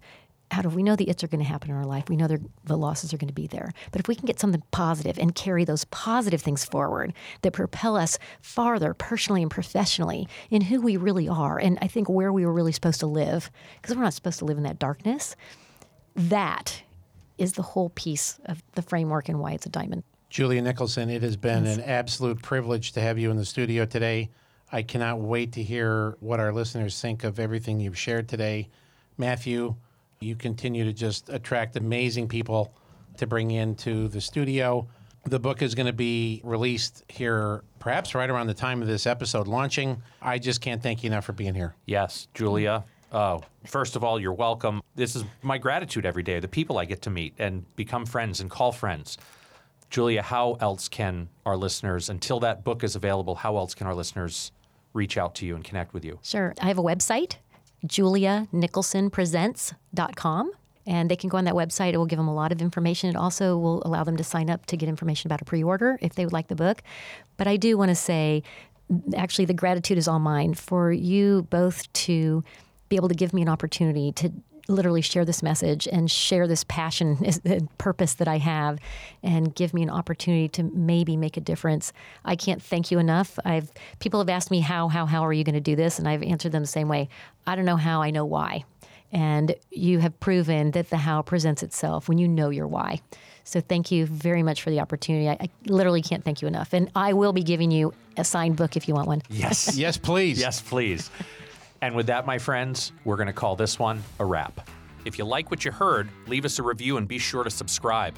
[0.50, 2.28] out do we know the its are going to happen in our life, we know
[2.28, 3.72] the losses are going to be there.
[3.90, 7.96] But if we can get something positive and carry those positive things forward that propel
[7.96, 12.46] us farther personally and professionally in who we really are, and I think where we
[12.46, 15.34] were really supposed to live, because we're not supposed to live in that darkness,
[16.14, 16.82] that
[17.36, 20.04] is the whole piece of the framework and why it's a diamond.
[20.30, 24.30] Julia Nicholson, it has been an absolute privilege to have you in the studio today.
[24.70, 28.68] I cannot wait to hear what our listeners think of everything you've shared today.
[29.16, 29.76] Matthew,
[30.24, 32.74] you continue to just attract amazing people
[33.18, 34.88] to bring into the studio.
[35.26, 39.06] The book is going to be released here, perhaps right around the time of this
[39.06, 40.02] episode launching.
[40.20, 41.74] I just can't thank you enough for being here.
[41.86, 42.84] Yes, Julia.
[43.12, 44.82] Oh, first of all, you're welcome.
[44.96, 46.40] This is my gratitude every day.
[46.40, 49.16] The people I get to meet and become friends and call friends.
[49.88, 53.94] Julia, how else can our listeners, until that book is available, how else can our
[53.94, 54.50] listeners
[54.92, 56.18] reach out to you and connect with you?
[56.22, 56.54] Sure.
[56.60, 57.36] I have a website,
[57.86, 60.52] julianicholsonpresents.com.
[60.86, 61.94] And they can go on that website.
[61.94, 63.08] It will give them a lot of information.
[63.08, 65.98] It also will allow them to sign up to get information about a pre order
[66.02, 66.82] if they would like the book.
[67.38, 68.42] But I do want to say,
[69.16, 72.44] actually, the gratitude is all mine for you both to
[72.90, 74.30] be able to give me an opportunity to
[74.68, 78.78] literally share this message and share this passion and uh, purpose that I have
[79.22, 81.92] and give me an opportunity to maybe make a difference.
[82.24, 83.38] I can't thank you enough.
[83.44, 86.08] I've people have asked me how how how are you going to do this and
[86.08, 87.08] I've answered them the same way.
[87.46, 88.64] I don't know how, I know why.
[89.12, 93.00] And you have proven that the how presents itself when you know your why.
[93.44, 95.28] So thank you very much for the opportunity.
[95.28, 96.72] I, I literally can't thank you enough.
[96.72, 99.22] And I will be giving you a signed book if you want one.
[99.28, 99.76] Yes.
[99.76, 100.40] Yes, please.
[100.40, 101.10] Yes, please.
[101.80, 104.68] And with that, my friends, we're going to call this one a wrap.
[105.04, 108.16] If you like what you heard, leave us a review and be sure to subscribe.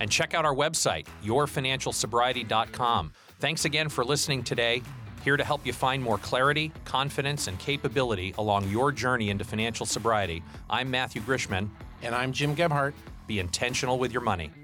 [0.00, 3.12] And check out our website, yourfinancialsobriety.com.
[3.40, 4.82] Thanks again for listening today.
[5.24, 9.84] Here to help you find more clarity, confidence, and capability along your journey into financial
[9.84, 10.42] sobriety.
[10.70, 11.68] I'm Matthew Grishman.
[12.02, 12.94] And I'm Jim Gebhardt.
[13.26, 14.52] Be intentional with your money.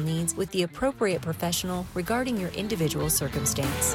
[0.00, 3.94] needs with the appropriate professional regarding your individual circumstance.